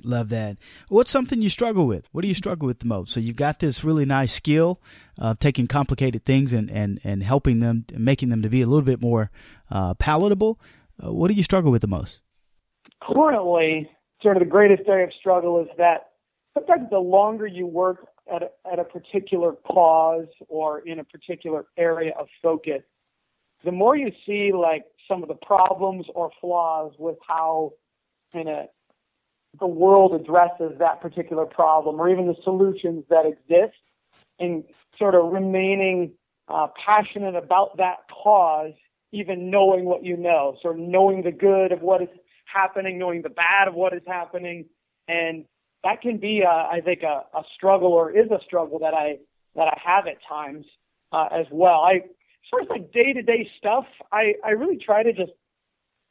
Love 0.03 0.31
that. 0.31 0.57
What's 0.89 1.11
something 1.11 1.43
you 1.43 1.51
struggle 1.51 1.87
with? 1.87 2.09
What 2.13 2.23
do 2.23 2.29
you 2.29 2.35
struggle 2.35 2.67
with 2.67 2.79
the 2.79 2.87
most? 2.87 3.13
So 3.13 3.21
you've 3.21 3.37
got 3.37 3.61
this 3.61 3.85
really 3.85 4.07
nice 4.07 4.33
skill 4.33 4.81
of 5.19 5.39
taking 5.39 5.67
complicated 5.67 6.25
things 6.25 6.55
and, 6.55 6.71
and, 6.71 6.99
and 7.05 7.23
helping 7.23 7.61
them, 7.61 7.85
making 7.93 8.31
them 8.31 8.41
to 8.41 8.49
be 8.49 8.63
a 8.63 8.67
little 8.67 8.87
bit 8.87 9.03
more 9.03 9.31
uh, 9.71 9.93
palatable. 9.95 10.59
Uh, 11.03 11.13
what 11.13 11.29
do 11.29 11.35
you 11.35 11.43
struggle 11.43 11.71
with 11.71 11.83
the 11.83 11.89
most? 11.89 12.23
Currently, 13.03 13.91
sort 14.23 14.37
of 14.37 14.41
the 14.41 14.49
greatest 14.49 14.89
area 14.89 15.07
of 15.07 15.13
struggle 15.19 15.61
is 15.61 15.69
that 15.79 16.11
sometimes 16.55 16.89
the 16.91 16.99
longer 16.99 17.47
you 17.47 17.67
work 17.67 18.07
at 18.33 18.43
a, 18.43 18.51
at 18.71 18.79
a 18.79 18.85
particular 18.85 19.53
cause 19.67 20.27
or 20.49 20.81
in 20.81 20.99
a 20.99 21.05
particular 21.05 21.67
area 21.77 22.13
of 22.19 22.27
focus, 22.43 22.83
the 23.65 23.73
more 23.73 23.97
you 23.97 24.11
see 24.27 24.53
like 24.53 24.85
some 25.09 25.23
of 25.23 25.29
the 25.29 25.35
problems 25.35 26.07
or 26.15 26.31
flaws 26.41 26.93
with 26.99 27.17
how 27.27 27.73
kind 28.33 28.49
of 28.49 28.67
the 29.59 29.67
world 29.67 30.15
addresses 30.15 30.73
that 30.79 31.01
particular 31.01 31.47
problem 31.47 32.01
or 32.01 32.09
even 32.11 32.27
the 32.27 32.37
solutions 32.45 33.05
that 33.09 33.25
exist 33.25 33.79
and 34.39 34.65
sort 34.99 35.15
of 35.15 35.33
remaining 35.33 36.13
uh, 36.49 36.69
passionate 36.85 37.35
about 37.35 37.77
that 37.79 37.97
cause, 38.23 38.73
even 39.13 39.51
knowing 39.51 39.85
what 39.85 40.05
you 40.05 40.17
know, 40.17 40.57
sort 40.63 40.79
of 40.79 40.87
knowing 40.87 41.23
the 41.23 41.33
good 41.33 41.73
of 41.73 41.81
what 41.81 42.03
is 42.03 42.09
happening, 42.53 42.99
knowing 42.99 43.23
the 43.23 43.31
bad 43.31 43.69
of 43.69 43.75
what 43.75 43.93
is 43.93 44.03
happening, 44.07 44.67
and 45.09 45.45
that 45.85 46.01
can 46.01 46.19
be, 46.19 46.43
uh, 46.47 46.51
I 46.51 46.81
think, 46.85 47.03
a, 47.03 47.23
a 47.37 47.43
struggle 47.55 47.93
or 47.93 48.11
is 48.11 48.31
a 48.31 48.43
struggle 48.45 48.79
that 48.81 48.95
I 48.95 49.19
that 49.55 49.69
I 49.69 49.81
have 49.85 50.07
at 50.07 50.17
times 50.29 50.67
uh, 51.13 51.29
as 51.33 51.47
well. 51.51 51.81
I 51.81 51.95
as 51.95 52.51
far 52.51 52.61
as 52.61 52.69
like 52.69 52.93
day 52.93 53.13
to 53.13 53.23
day 53.23 53.49
stuff, 53.59 53.85
I 54.13 54.35
I 54.45 54.51
really 54.51 54.79
try 54.79 55.03
to 55.03 55.13
just 55.13 55.33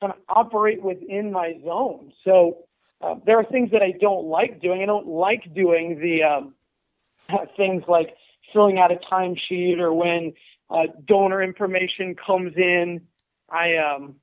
kind 0.01 0.13
of 0.13 0.19
operate 0.29 0.81
within 0.81 1.31
my 1.31 1.53
zone. 1.63 2.11
So 2.23 2.65
uh, 3.01 3.15
there 3.25 3.37
are 3.37 3.45
things 3.45 3.71
that 3.71 3.81
I 3.81 3.93
don't 3.99 4.25
like 4.25 4.61
doing. 4.61 4.81
I 4.81 4.85
don't 4.85 5.07
like 5.07 5.53
doing 5.53 5.99
the 5.99 6.23
um, 6.23 6.53
things 7.57 7.83
like 7.87 8.15
filling 8.53 8.79
out 8.79 8.91
a 8.91 8.97
timesheet 9.11 9.79
or 9.79 9.93
when 9.93 10.33
uh, 10.69 10.83
donor 11.05 11.43
information 11.43 12.15
comes 12.15 12.53
in. 12.55 13.01
I 13.49 13.75
um, 13.75 14.15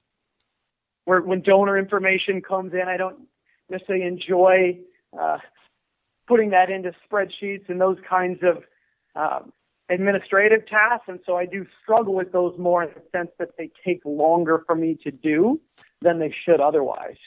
where 1.04 1.20
when 1.20 1.42
donor 1.42 1.78
information 1.78 2.40
comes 2.40 2.72
in, 2.72 2.88
I 2.88 2.96
don't 2.96 3.20
necessarily 3.68 4.04
enjoy 4.04 4.78
uh, 5.18 5.38
putting 6.26 6.50
that 6.50 6.70
into 6.70 6.92
spreadsheets 7.10 7.68
and 7.68 7.80
those 7.80 7.98
kinds 8.08 8.40
of 8.42 8.62
um, 9.14 9.52
administrative 9.90 10.66
tasks. 10.66 11.04
And 11.08 11.20
so 11.26 11.36
I 11.36 11.46
do 11.46 11.66
struggle 11.82 12.14
with 12.14 12.32
those 12.32 12.56
more 12.58 12.84
in 12.84 12.90
the 12.90 13.02
sense 13.10 13.30
that 13.38 13.50
they 13.58 13.70
take 13.84 14.00
longer 14.04 14.62
for 14.66 14.74
me 14.74 14.98
to 15.04 15.10
do 15.10 15.60
than 16.00 16.18
they 16.18 16.34
should 16.44 16.60
otherwise. 16.60 17.18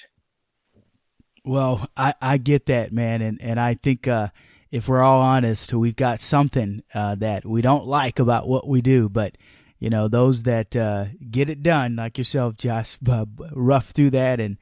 Well, 1.44 1.88
I, 1.96 2.16
I 2.22 2.38
get 2.38 2.66
that, 2.68 2.92
man. 2.92 3.22
And, 3.22 3.40
and 3.42 3.60
I 3.60 3.76
think, 3.76 4.08
uh, 4.08 4.30
if 4.72 4.90
we're 4.90 5.04
all 5.04 5.22
honest, 5.22 5.74
we've 5.74 5.96
got 5.96 6.22
something, 6.22 6.82
uh, 6.94 7.16
that 7.16 7.46
we 7.46 7.62
don't 7.62 7.86
like 7.86 8.20
about 8.20 8.48
what 8.48 8.68
we 8.68 8.82
do, 8.82 9.10
but, 9.10 9.38
you 9.80 9.90
know, 9.90 10.08
those 10.08 10.44
that, 10.44 10.76
uh, 10.76 11.06
get 11.30 11.50
it 11.50 11.64
done, 11.64 11.96
like 11.96 12.18
yourself, 12.18 12.58
Josh, 12.58 12.98
uh, 13.10 13.26
rough 13.52 13.90
through 13.90 14.12
that 14.12 14.40
and, 14.40 14.58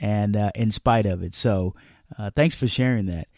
and, 0.00 0.36
uh, 0.36 0.50
in 0.54 0.70
spite 0.70 1.06
of 1.06 1.22
it. 1.22 1.34
So, 1.34 1.74
uh, 2.18 2.30
thanks 2.34 2.54
for 2.54 2.66
sharing 2.66 3.06
that. 3.06 3.28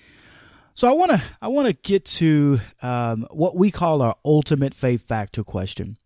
So 0.75 0.89
I 0.89 0.93
want 0.93 1.11
to 1.11 1.23
I 1.41 1.49
want 1.49 1.69
to 1.69 1.75
get 1.75 2.05
to 2.07 2.61
um, 2.81 3.27
what 3.31 3.57
we 3.57 3.71
call 3.71 4.03
our 4.03 4.17
ultimate 4.25 4.75
faith 4.75 5.07
factor 5.07 5.45
question. 5.45 5.99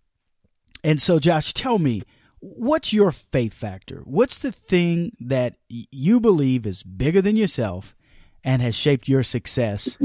And 0.82 1.00
so, 1.00 1.18
Josh, 1.18 1.52
tell 1.52 1.78
me, 1.78 2.02
what's 2.40 2.92
your 2.92 3.10
faith 3.10 3.54
factor? 3.54 4.02
What's 4.04 4.38
the 4.38 4.52
thing 4.52 5.16
that 5.20 5.54
you 5.68 6.20
believe 6.20 6.66
is 6.66 6.82
bigger 6.82 7.22
than 7.22 7.36
yourself 7.36 7.96
and 8.44 8.62
has 8.62 8.74
shaped 8.74 9.08
your 9.08 9.22
success 9.22 9.98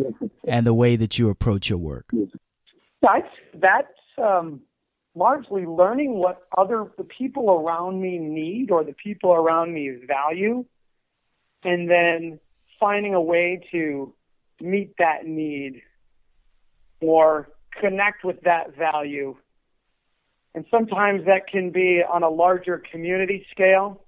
and 0.48 0.66
the 0.66 0.74
way 0.74 0.96
that 0.96 1.20
you 1.20 1.30
approach 1.30 1.70
your 1.70 1.80
work? 1.80 2.10
That's 3.02 3.28
that's 3.56 3.88
um, 4.22 4.62
largely 5.16 5.66
learning 5.66 6.14
what 6.16 6.48
other 6.58 6.92
the 6.98 7.04
people 7.04 7.50
around 7.50 8.02
me 8.02 8.18
need 8.18 8.72
or 8.72 8.84
the 8.84 8.94
people 8.94 9.34
around 9.34 9.74
me 9.74 9.92
value, 10.08 10.66
and 11.64 11.90
then 11.90 12.40
finding 12.80 13.14
a 13.14 13.22
way 13.22 13.62
to 13.72 14.14
meet 14.60 14.96
that 14.98 15.26
need 15.26 15.82
or 17.02 17.50
connect 17.80 18.24
with 18.24 18.42
that 18.42 18.76
value. 18.76 19.36
And 20.54 20.66
sometimes 20.70 21.26
that 21.26 21.48
can 21.48 21.72
be 21.72 22.02
on 22.08 22.24
a 22.24 22.30
larger 22.30 22.82
community 22.92 23.46
scale. 23.52 24.04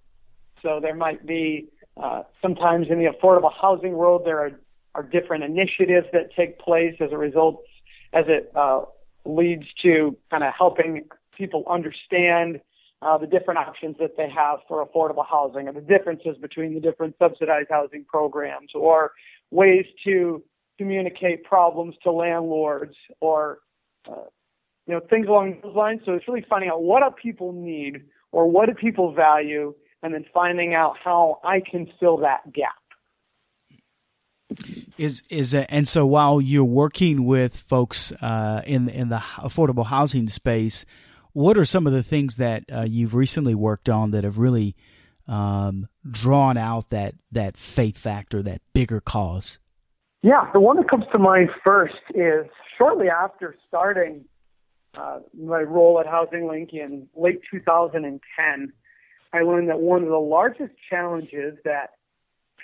So 0.61 0.79
there 0.81 0.95
might 0.95 1.25
be, 1.25 1.69
uh, 2.01 2.23
sometimes 2.41 2.87
in 2.89 2.99
the 2.99 3.05
affordable 3.05 3.51
housing 3.53 3.93
world, 3.93 4.23
there 4.25 4.39
are, 4.39 4.51
are 4.95 5.03
different 5.03 5.43
initiatives 5.43 6.07
that 6.13 6.33
take 6.35 6.59
place 6.59 6.95
as 6.99 7.11
a 7.11 7.17
result, 7.17 7.63
as 8.13 8.25
it 8.27 8.51
uh, 8.55 8.81
leads 9.25 9.65
to 9.81 10.17
kind 10.29 10.43
of 10.43 10.53
helping 10.57 11.07
people 11.37 11.63
understand 11.69 12.59
uh, 13.01 13.17
the 13.17 13.27
different 13.27 13.59
options 13.59 13.97
that 13.99 14.15
they 14.15 14.29
have 14.29 14.59
for 14.67 14.85
affordable 14.85 15.25
housing 15.29 15.67
and 15.67 15.75
the 15.75 15.81
differences 15.81 16.37
between 16.41 16.73
the 16.73 16.79
different 16.79 17.15
subsidized 17.19 17.67
housing 17.69 18.05
programs 18.05 18.69
or 18.73 19.11
ways 19.51 19.85
to 20.03 20.41
communicate 20.77 21.43
problems 21.43 21.95
to 22.03 22.11
landlords 22.11 22.95
or 23.19 23.59
uh, 24.09 24.25
you 24.87 24.93
know 24.93 25.01
things 25.09 25.27
along 25.27 25.59
those 25.63 25.75
lines. 25.75 26.01
So 26.05 26.13
it's 26.13 26.27
really 26.27 26.45
finding 26.49 26.69
out 26.69 26.81
what 26.81 27.03
do 27.03 27.13
people 27.21 27.51
need 27.51 28.03
or 28.31 28.49
what 28.49 28.67
do 28.67 28.73
people 28.73 29.13
value 29.13 29.73
and 30.01 30.13
then 30.13 30.25
finding 30.33 30.73
out 30.73 30.95
how 31.01 31.39
I 31.43 31.61
can 31.61 31.87
fill 31.99 32.17
that 32.17 32.51
gap 32.53 32.82
is 34.97 35.23
is 35.29 35.53
a, 35.53 35.71
and 35.71 35.87
so 35.87 36.05
while 36.05 36.41
you're 36.41 36.63
working 36.63 37.25
with 37.25 37.55
folks 37.55 38.11
uh, 38.21 38.61
in 38.65 38.89
in 38.89 39.09
the 39.09 39.17
affordable 39.17 39.85
housing 39.85 40.27
space 40.27 40.85
what 41.33 41.57
are 41.57 41.65
some 41.65 41.85
of 41.87 41.93
the 41.93 42.03
things 42.03 42.37
that 42.37 42.63
uh, 42.71 42.81
you've 42.81 43.13
recently 43.15 43.55
worked 43.55 43.89
on 43.89 44.11
that 44.11 44.23
have 44.23 44.37
really 44.37 44.75
um, 45.27 45.87
drawn 46.09 46.57
out 46.57 46.89
that 46.91 47.15
that 47.31 47.57
faith 47.57 47.97
factor, 47.97 48.41
that 48.43 48.61
bigger 48.73 49.01
cause? 49.01 49.57
Yeah, 50.21 50.49
the 50.53 50.59
one 50.59 50.77
that 50.77 50.89
comes 50.89 51.05
to 51.11 51.19
mind 51.19 51.49
first 51.63 51.95
is 52.13 52.45
shortly 52.77 53.09
after 53.09 53.55
starting 53.67 54.25
uh, 54.95 55.19
my 55.37 55.61
role 55.61 55.99
at 55.99 56.05
Housing 56.05 56.47
Link 56.47 56.69
in 56.71 57.07
late 57.15 57.41
2010, 57.51 58.73
I 59.33 59.41
learned 59.41 59.69
that 59.69 59.79
one 59.79 60.03
of 60.03 60.09
the 60.09 60.17
largest 60.17 60.73
challenges 60.87 61.57
that 61.65 61.93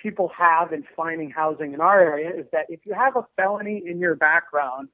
people 0.02 0.30
have 0.36 0.72
in 0.72 0.84
finding 0.96 1.30
housing 1.30 1.74
in 1.74 1.80
our 1.80 2.00
area 2.00 2.30
is 2.30 2.46
that 2.52 2.66
if 2.68 2.80
you 2.84 2.94
have 2.94 3.16
a 3.16 3.26
felony 3.36 3.82
in 3.84 3.98
your 3.98 4.14
background, 4.14 4.88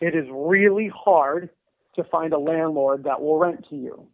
it 0.00 0.14
is 0.14 0.26
really 0.30 0.90
hard 0.94 1.50
to 1.96 2.04
find 2.04 2.32
a 2.32 2.38
landlord 2.38 3.04
that 3.04 3.20
will 3.20 3.38
rent 3.38 3.66
to 3.70 3.76
you. 3.76 4.06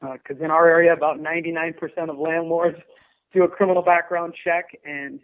Because 0.00 0.40
uh, 0.40 0.44
in 0.44 0.50
our 0.50 0.68
area, 0.68 0.92
about 0.92 1.18
99% 1.18 1.74
of 2.08 2.18
landlords 2.18 2.78
do 3.32 3.42
a 3.42 3.48
criminal 3.48 3.82
background 3.82 4.34
check, 4.42 4.78
and 4.84 5.20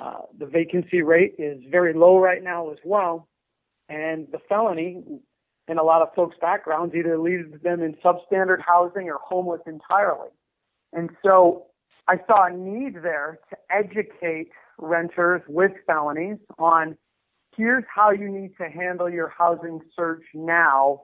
uh, 0.00 0.22
the 0.38 0.46
vacancy 0.46 1.02
rate 1.02 1.34
is 1.38 1.62
very 1.70 1.94
low 1.94 2.18
right 2.18 2.42
now 2.42 2.70
as 2.70 2.78
well. 2.84 3.28
And 3.88 4.26
the 4.32 4.38
felony, 4.48 5.02
in 5.68 5.78
a 5.78 5.82
lot 5.82 6.02
of 6.02 6.08
folks' 6.14 6.36
backgrounds, 6.40 6.94
either 6.94 7.18
leaves 7.18 7.62
them 7.62 7.82
in 7.82 7.94
substandard 8.04 8.60
housing 8.66 9.08
or 9.08 9.18
homeless 9.22 9.60
entirely. 9.66 10.28
And 10.92 11.10
so 11.24 11.67
I 12.08 12.16
saw 12.26 12.46
a 12.46 12.50
need 12.50 12.94
there 13.02 13.38
to 13.50 13.56
educate 13.70 14.50
renters 14.78 15.42
with 15.46 15.72
felonies 15.86 16.38
on 16.58 16.96
here's 17.54 17.84
how 17.94 18.10
you 18.12 18.30
need 18.30 18.56
to 18.56 18.64
handle 18.64 19.10
your 19.10 19.28
housing 19.28 19.80
search 19.94 20.24
now 20.32 21.02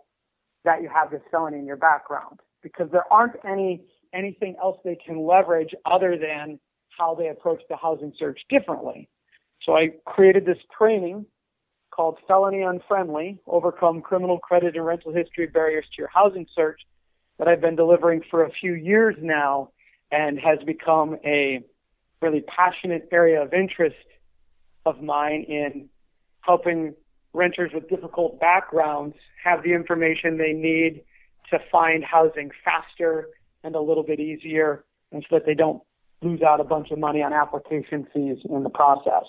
that 0.65 0.81
you 0.81 0.89
have 0.89 1.11
this 1.11 1.21
felony 1.31 1.59
in 1.59 1.67
your 1.67 1.77
background 1.77 2.41
because 2.63 2.89
there 2.91 3.05
aren't 3.13 3.35
any 3.45 3.85
anything 4.15 4.57
else 4.63 4.79
they 4.83 4.97
can 5.05 5.27
leverage 5.27 5.75
other 5.85 6.17
than 6.17 6.59
how 6.97 7.15
they 7.15 7.29
approach 7.29 7.61
the 7.69 7.77
housing 7.77 8.13
search 8.19 8.41
differently. 8.49 9.09
So 9.63 9.77
I 9.77 9.91
created 10.07 10.47
this 10.47 10.59
training 10.77 11.27
called 11.91 12.19
Felony 12.27 12.63
Unfriendly, 12.63 13.41
Overcome 13.47 14.01
Criminal 14.01 14.39
Credit 14.39 14.77
and 14.77 14.87
Rental 14.87 15.13
History 15.13 15.49
Barriers 15.49 15.85
to 15.95 16.03
Your 16.03 16.11
Housing 16.15 16.47
Search 16.55 16.81
that 17.39 17.49
I've 17.49 17.61
been 17.61 17.77
delivering 17.77 18.23
for 18.31 18.45
a 18.45 18.51
few 18.53 18.75
years 18.75 19.17
now 19.21 19.71
and 20.11 20.39
has 20.39 20.59
become 20.67 21.17
a 21.25 21.65
really 22.21 22.43
passionate 22.43 23.09
area 23.13 23.43
of 23.43 23.53
interest 23.53 23.97
of 24.87 25.03
mine 25.03 25.45
in 25.49 25.89
helping 26.41 26.95
renters 27.33 27.71
with 27.75 27.89
difficult 27.89 28.39
backgrounds 28.41 29.17
have 29.43 29.63
the 29.63 29.73
information 29.73 30.39
they 30.39 30.53
need 30.53 31.03
to 31.51 31.59
find 31.71 32.05
housing 32.05 32.51
faster 32.65 33.29
and 33.63 33.75
a 33.75 33.81
little 33.81 34.03
bit 34.03 34.21
easier 34.21 34.85
and 35.13 35.25
so 35.29 35.37
that 35.37 35.47
they 35.47 35.55
don't 35.55 35.83
lose 36.23 36.43
out 36.43 36.61
a 36.61 36.65
bunch 36.65 36.91
of 36.91 36.99
money 36.99 37.23
on 37.23 37.33
application 37.33 38.07
fees 38.13 38.39
in 38.49 38.63
the 38.63 38.71
process. 38.71 39.25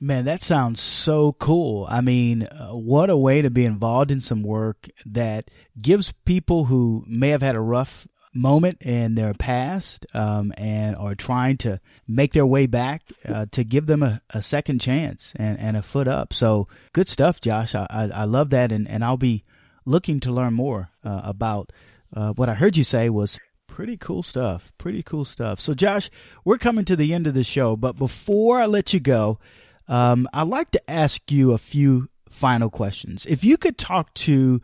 Man, 0.00 0.24
that 0.26 0.42
sounds 0.42 0.80
so 0.80 1.32
cool. 1.32 1.86
I 1.88 2.00
mean, 2.00 2.44
uh, 2.44 2.70
what 2.72 3.10
a 3.10 3.16
way 3.16 3.42
to 3.42 3.50
be 3.50 3.64
involved 3.64 4.12
in 4.12 4.20
some 4.20 4.44
work 4.44 4.88
that 5.04 5.50
gives 5.80 6.12
people 6.24 6.66
who 6.66 7.04
may 7.08 7.30
have 7.30 7.42
had 7.42 7.56
a 7.56 7.60
rough 7.60 8.06
moment 8.34 8.82
in 8.82 9.14
their 9.14 9.34
past 9.34 10.06
um, 10.14 10.52
and 10.56 10.96
are 10.96 11.14
trying 11.14 11.56
to 11.58 11.80
make 12.06 12.32
their 12.32 12.46
way 12.46 12.66
back 12.66 13.02
uh, 13.26 13.46
to 13.50 13.64
give 13.64 13.86
them 13.86 14.02
a, 14.02 14.20
a, 14.30 14.42
second 14.42 14.80
chance 14.80 15.34
and, 15.36 15.58
and 15.58 15.76
a 15.76 15.82
foot 15.82 16.08
up. 16.08 16.32
So 16.32 16.68
good 16.92 17.08
stuff, 17.08 17.40
Josh. 17.40 17.74
I, 17.74 17.86
I, 17.90 18.04
I 18.08 18.24
love 18.24 18.50
that. 18.50 18.72
And, 18.72 18.88
and 18.88 19.04
I'll 19.04 19.16
be 19.16 19.44
looking 19.84 20.20
to 20.20 20.32
learn 20.32 20.54
more 20.54 20.90
uh, 21.04 21.22
about 21.24 21.72
uh, 22.14 22.32
what 22.34 22.48
I 22.48 22.54
heard 22.54 22.76
you 22.76 22.84
say 22.84 23.08
was 23.08 23.38
pretty 23.66 23.96
cool 23.96 24.22
stuff. 24.22 24.72
Pretty 24.78 25.02
cool 25.02 25.24
stuff. 25.24 25.60
So, 25.60 25.74
Josh, 25.74 26.10
we're 26.44 26.58
coming 26.58 26.84
to 26.86 26.96
the 26.96 27.14
end 27.14 27.26
of 27.26 27.34
the 27.34 27.44
show. 27.44 27.76
But 27.76 27.96
before 27.96 28.60
I 28.60 28.66
let 28.66 28.92
you 28.92 29.00
go, 29.00 29.38
um, 29.86 30.28
I'd 30.32 30.48
like 30.48 30.70
to 30.70 30.90
ask 30.90 31.30
you 31.30 31.52
a 31.52 31.58
few 31.58 32.08
final 32.28 32.70
questions. 32.70 33.24
If 33.26 33.44
you 33.44 33.56
could 33.56 33.78
talk 33.78 34.12
to 34.14 34.60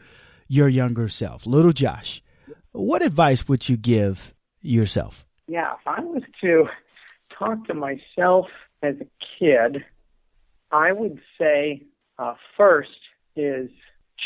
your 0.48 0.68
younger 0.68 1.08
self, 1.08 1.46
little 1.46 1.72
Josh, 1.72 2.22
what 2.74 3.02
advice 3.02 3.48
would 3.48 3.68
you 3.68 3.76
give 3.76 4.34
yourself? 4.60 5.24
Yeah, 5.46 5.74
if 5.74 5.86
I 5.86 6.00
was 6.00 6.22
to 6.40 6.66
talk 7.38 7.66
to 7.66 7.74
myself 7.74 8.46
as 8.82 8.96
a 9.00 9.06
kid, 9.38 9.84
I 10.70 10.92
would 10.92 11.20
say 11.38 11.82
uh, 12.18 12.34
first 12.56 12.90
is 13.36 13.70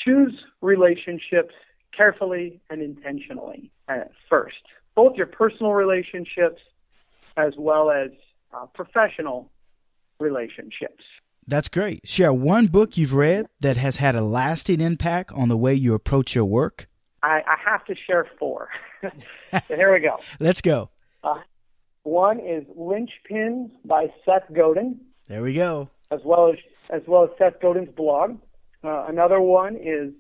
choose 0.05 0.35
relationships 0.61 1.55
carefully 1.97 2.61
and 2.71 2.83
intentionally 2.83 3.71
at 3.89 4.13
first, 4.29 4.57
both 4.95 5.17
your 5.17 5.27
personal 5.27 5.73
relationships 5.73 6.61
as 7.37 7.53
well 7.59 7.91
as 7.91 8.11
uh, 8.55 8.67
professional 8.67 9.51
relationships. 10.21 11.05
That's 11.47 11.69
great. 11.69 12.07
Share 12.07 12.33
one 12.33 12.67
book 12.67 12.97
you've 12.97 13.15
read 13.15 13.47
that 13.61 13.77
has 13.77 13.97
had 13.97 14.15
a 14.15 14.23
lasting 14.23 14.81
impact 14.81 15.33
on 15.33 15.49
the 15.49 15.57
way 15.57 15.75
you 15.75 15.95
approach 15.95 16.35
your 16.35 16.45
work. 16.45 16.88
I, 17.23 17.43
I 17.47 17.57
have 17.65 17.85
to 17.87 17.95
share 17.95 18.27
four. 18.39 18.69
so 19.03 19.11
here 19.77 19.93
we 19.93 20.01
go. 20.01 20.19
Let's 20.39 20.61
go. 20.61 20.91
Uh, 21.23 21.41
one 22.03 22.41
is 22.41 22.65
Linchpins 22.79 23.71
by 23.85 24.13
Seth 24.25 24.45
Godin. 24.53 25.01
There 25.29 25.43
we 25.43 25.55
go. 25.55 25.91
As 26.11 26.21
well 26.25 26.51
as 26.51 26.59
as 26.91 27.03
well 27.07 27.25
as 27.25 27.31
Seth 27.39 27.61
Godin's 27.61 27.95
blog. 27.95 28.39
Uh, 28.83 29.05
another 29.09 29.41
one 29.41 29.77
is 29.77 30.13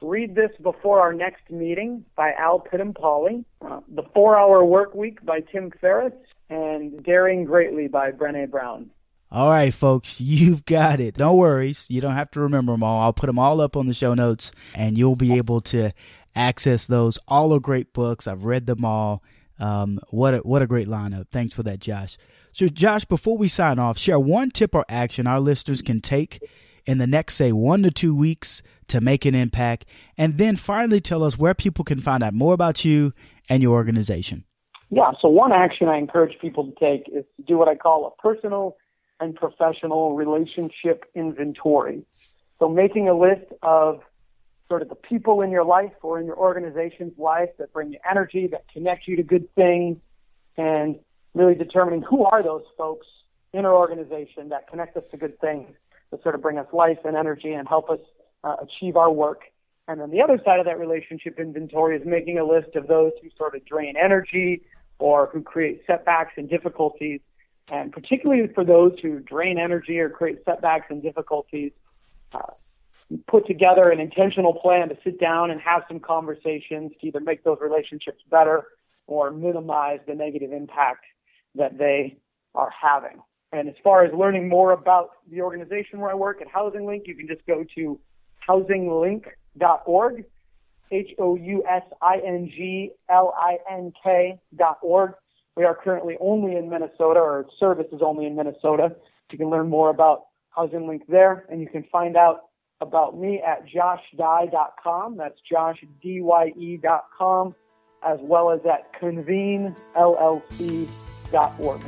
Read 0.00 0.34
This 0.34 0.50
Before 0.62 1.00
Our 1.00 1.12
Next 1.12 1.50
Meeting 1.50 2.04
by 2.14 2.32
Al 2.38 2.60
Pittampalli, 2.60 3.44
uh, 3.62 3.80
The 3.92 4.02
Four 4.14 4.38
Hour 4.38 4.64
Work 4.64 4.94
Week 4.94 5.24
by 5.24 5.40
Tim 5.40 5.72
Ferriss, 5.80 6.12
and 6.50 7.02
Daring 7.02 7.44
Greatly 7.44 7.88
by 7.88 8.12
Brene 8.12 8.50
Brown. 8.50 8.90
All 9.32 9.50
right, 9.50 9.74
folks, 9.74 10.20
you've 10.20 10.64
got 10.64 11.00
it. 11.00 11.18
No 11.18 11.34
worries. 11.34 11.86
You 11.88 12.00
don't 12.00 12.14
have 12.14 12.30
to 12.32 12.40
remember 12.40 12.72
them 12.72 12.84
all. 12.84 13.00
I'll 13.00 13.12
put 13.12 13.26
them 13.26 13.38
all 13.38 13.60
up 13.60 13.76
on 13.76 13.86
the 13.86 13.94
show 13.94 14.14
notes, 14.14 14.52
and 14.74 14.96
you'll 14.96 15.16
be 15.16 15.34
able 15.34 15.60
to 15.62 15.92
access 16.34 16.86
those. 16.86 17.18
All 17.28 17.52
are 17.54 17.60
great 17.60 17.92
books. 17.92 18.26
I've 18.26 18.44
read 18.44 18.66
them 18.66 18.84
all. 18.84 19.22
Um, 19.58 20.00
what 20.10 20.34
a, 20.34 20.38
what 20.38 20.62
a 20.62 20.66
great 20.66 20.88
lineup. 20.88 21.28
Thanks 21.30 21.54
for 21.54 21.62
that, 21.62 21.78
Josh. 21.78 22.16
So, 22.52 22.68
Josh, 22.68 23.04
before 23.04 23.36
we 23.36 23.48
sign 23.48 23.78
off, 23.78 23.98
share 23.98 24.18
one 24.18 24.50
tip 24.50 24.74
or 24.74 24.84
action 24.88 25.26
our 25.26 25.40
listeners 25.40 25.82
can 25.82 26.00
take 26.00 26.40
in 26.86 26.98
the 26.98 27.06
next, 27.06 27.34
say, 27.34 27.52
one 27.52 27.82
to 27.82 27.90
two 27.90 28.14
weeks 28.14 28.62
to 28.88 29.00
make 29.00 29.24
an 29.24 29.34
impact. 29.34 29.86
And 30.18 30.38
then 30.38 30.56
finally 30.56 31.00
tell 31.00 31.24
us 31.24 31.38
where 31.38 31.54
people 31.54 31.84
can 31.84 32.00
find 32.00 32.22
out 32.22 32.34
more 32.34 32.54
about 32.54 32.84
you 32.84 33.12
and 33.48 33.62
your 33.62 33.74
organization. 33.74 34.44
Yeah, 34.90 35.12
so 35.20 35.28
one 35.28 35.52
action 35.52 35.88
I 35.88 35.96
encourage 35.98 36.38
people 36.40 36.66
to 36.66 36.72
take 36.78 37.08
is 37.08 37.24
to 37.36 37.42
do 37.46 37.58
what 37.58 37.68
I 37.68 37.74
call 37.74 38.06
a 38.06 38.22
personal 38.22 38.76
and 39.18 39.34
professional 39.34 40.14
relationship 40.14 41.04
inventory. 41.14 42.04
So 42.58 42.68
making 42.68 43.08
a 43.08 43.14
list 43.14 43.52
of 43.62 44.00
sort 44.68 44.82
of 44.82 44.88
the 44.88 44.94
people 44.94 45.40
in 45.42 45.50
your 45.50 45.64
life 45.64 45.92
or 46.02 46.18
in 46.18 46.26
your 46.26 46.36
organization's 46.36 47.16
life 47.18 47.50
that 47.58 47.72
bring 47.72 47.92
you 47.92 47.98
energy, 48.08 48.46
that 48.48 48.66
connect 48.72 49.06
you 49.06 49.16
to 49.16 49.22
good 49.22 49.52
things, 49.54 49.98
and 50.56 50.98
really 51.34 51.54
determining 51.54 52.02
who 52.02 52.24
are 52.24 52.42
those 52.42 52.64
folks 52.78 53.06
in 53.52 53.64
our 53.64 53.74
organization 53.74 54.48
that 54.48 54.68
connect 54.68 54.96
us 54.96 55.04
to 55.10 55.16
good 55.16 55.38
things, 55.40 55.68
that 56.10 56.22
sort 56.22 56.34
of 56.34 56.42
bring 56.42 56.58
us 56.58 56.66
life 56.72 56.98
and 57.04 57.16
energy 57.16 57.52
and 57.52 57.68
help 57.68 57.90
us 57.90 58.00
uh, 58.42 58.56
achieve 58.62 58.96
our 58.96 59.10
work. 59.10 59.42
And 59.86 60.00
then 60.00 60.10
the 60.10 60.22
other 60.22 60.40
side 60.44 60.60
of 60.60 60.66
that 60.66 60.78
relationship 60.78 61.38
inventory 61.38 61.96
is 61.96 62.06
making 62.06 62.38
a 62.38 62.44
list 62.44 62.74
of 62.74 62.86
those 62.86 63.12
who 63.22 63.28
sort 63.36 63.54
of 63.54 63.64
drain 63.66 63.94
energy 64.02 64.62
or 64.98 65.28
who 65.32 65.42
create 65.42 65.82
setbacks 65.86 66.32
and 66.36 66.48
difficulties. 66.48 67.20
And 67.68 67.92
particularly 67.92 68.48
for 68.54 68.64
those 68.64 68.92
who 69.02 69.20
drain 69.20 69.58
energy 69.58 69.98
or 69.98 70.08
create 70.08 70.38
setbacks 70.44 70.86
and 70.90 71.02
difficulties, 71.02 71.72
uh, 72.32 72.52
put 73.26 73.46
together 73.46 73.90
an 73.90 74.00
intentional 74.00 74.54
plan 74.54 74.88
to 74.88 74.96
sit 75.04 75.20
down 75.20 75.50
and 75.50 75.60
have 75.60 75.82
some 75.88 76.00
conversations 76.00 76.92
to 77.00 77.06
either 77.06 77.20
make 77.20 77.44
those 77.44 77.58
relationships 77.60 78.22
better 78.30 78.64
or 79.06 79.30
minimize 79.30 80.00
the 80.06 80.14
negative 80.14 80.52
impact 80.52 81.04
that 81.54 81.76
they 81.78 82.16
are 82.54 82.70
having. 82.70 83.20
And 83.52 83.68
as 83.68 83.74
far 83.84 84.04
as 84.04 84.12
learning 84.12 84.48
more 84.48 84.72
about 84.72 85.10
the 85.30 85.42
organization 85.42 86.00
where 86.00 86.10
I 86.10 86.14
work 86.14 86.40
at 86.40 86.48
Housing 86.48 86.86
Link, 86.86 87.04
you 87.06 87.14
can 87.14 87.28
just 87.28 87.46
go 87.46 87.64
to 87.76 88.00
housinglink.org, 88.48 90.24
H 90.90 91.10
O 91.18 91.36
U 91.36 91.64
S 91.68 91.82
I 92.02 92.16
N 92.24 92.50
G 92.54 92.90
L 93.08 93.34
I 93.38 93.58
N 93.70 93.92
K.org. 94.02 95.12
We 95.56 95.64
are 95.64 95.74
currently 95.74 96.16
only 96.20 96.56
in 96.56 96.68
Minnesota, 96.68 97.20
or 97.20 97.46
service 97.60 97.86
is 97.92 98.00
only 98.04 98.26
in 98.26 98.34
Minnesota. 98.34 98.96
You 99.30 99.38
can 99.38 99.50
learn 99.50 99.68
more 99.68 99.90
about 99.90 100.26
Housing 100.50 100.88
Link 100.88 101.02
there, 101.08 101.46
and 101.48 101.60
you 101.60 101.68
can 101.68 101.84
find 101.92 102.16
out 102.16 102.46
about 102.84 103.18
me 103.18 103.42
at 103.42 103.66
joshdye.com. 103.66 105.16
That's 105.16 105.40
joshdye.com, 105.50 107.54
as 108.06 108.18
well 108.22 108.50
as 108.50 108.60
at 108.66 108.92
convenellc.org. 109.00 111.82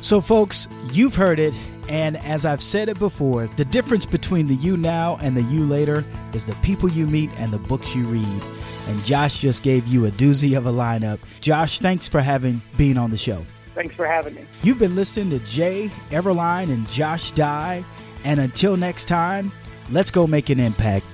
So, 0.00 0.20
folks, 0.20 0.68
you've 0.90 1.14
heard 1.14 1.38
it. 1.38 1.54
And 1.88 2.16
as 2.18 2.44
I've 2.44 2.62
said 2.62 2.88
it 2.88 2.98
before, 2.98 3.46
the 3.46 3.64
difference 3.64 4.06
between 4.06 4.46
the 4.46 4.54
you 4.54 4.76
now 4.76 5.18
and 5.20 5.36
the 5.36 5.42
you 5.42 5.66
later 5.66 6.04
is 6.32 6.46
the 6.46 6.54
people 6.56 6.88
you 6.88 7.06
meet 7.06 7.30
and 7.38 7.52
the 7.52 7.58
books 7.58 7.94
you 7.94 8.04
read. 8.04 8.42
And 8.88 9.04
Josh 9.04 9.40
just 9.40 9.62
gave 9.62 9.86
you 9.86 10.06
a 10.06 10.10
doozy 10.10 10.56
of 10.56 10.66
a 10.66 10.72
lineup. 10.72 11.18
Josh, 11.40 11.80
thanks 11.80 12.08
for 12.08 12.20
having 12.20 12.62
being 12.76 12.96
on 12.96 13.10
the 13.10 13.18
show. 13.18 13.44
Thanks 13.74 13.94
for 13.94 14.06
having 14.06 14.34
me. 14.34 14.44
You've 14.62 14.78
been 14.78 14.94
listening 14.94 15.30
to 15.30 15.44
Jay 15.44 15.88
Everline 16.10 16.70
and 16.70 16.88
Josh 16.88 17.30
Dye. 17.32 17.84
And 18.24 18.38
until 18.38 18.76
next 18.76 19.06
time, 19.06 19.50
let's 19.92 20.10
go 20.10 20.26
make 20.26 20.50
an 20.50 20.58
impact. 20.58 21.11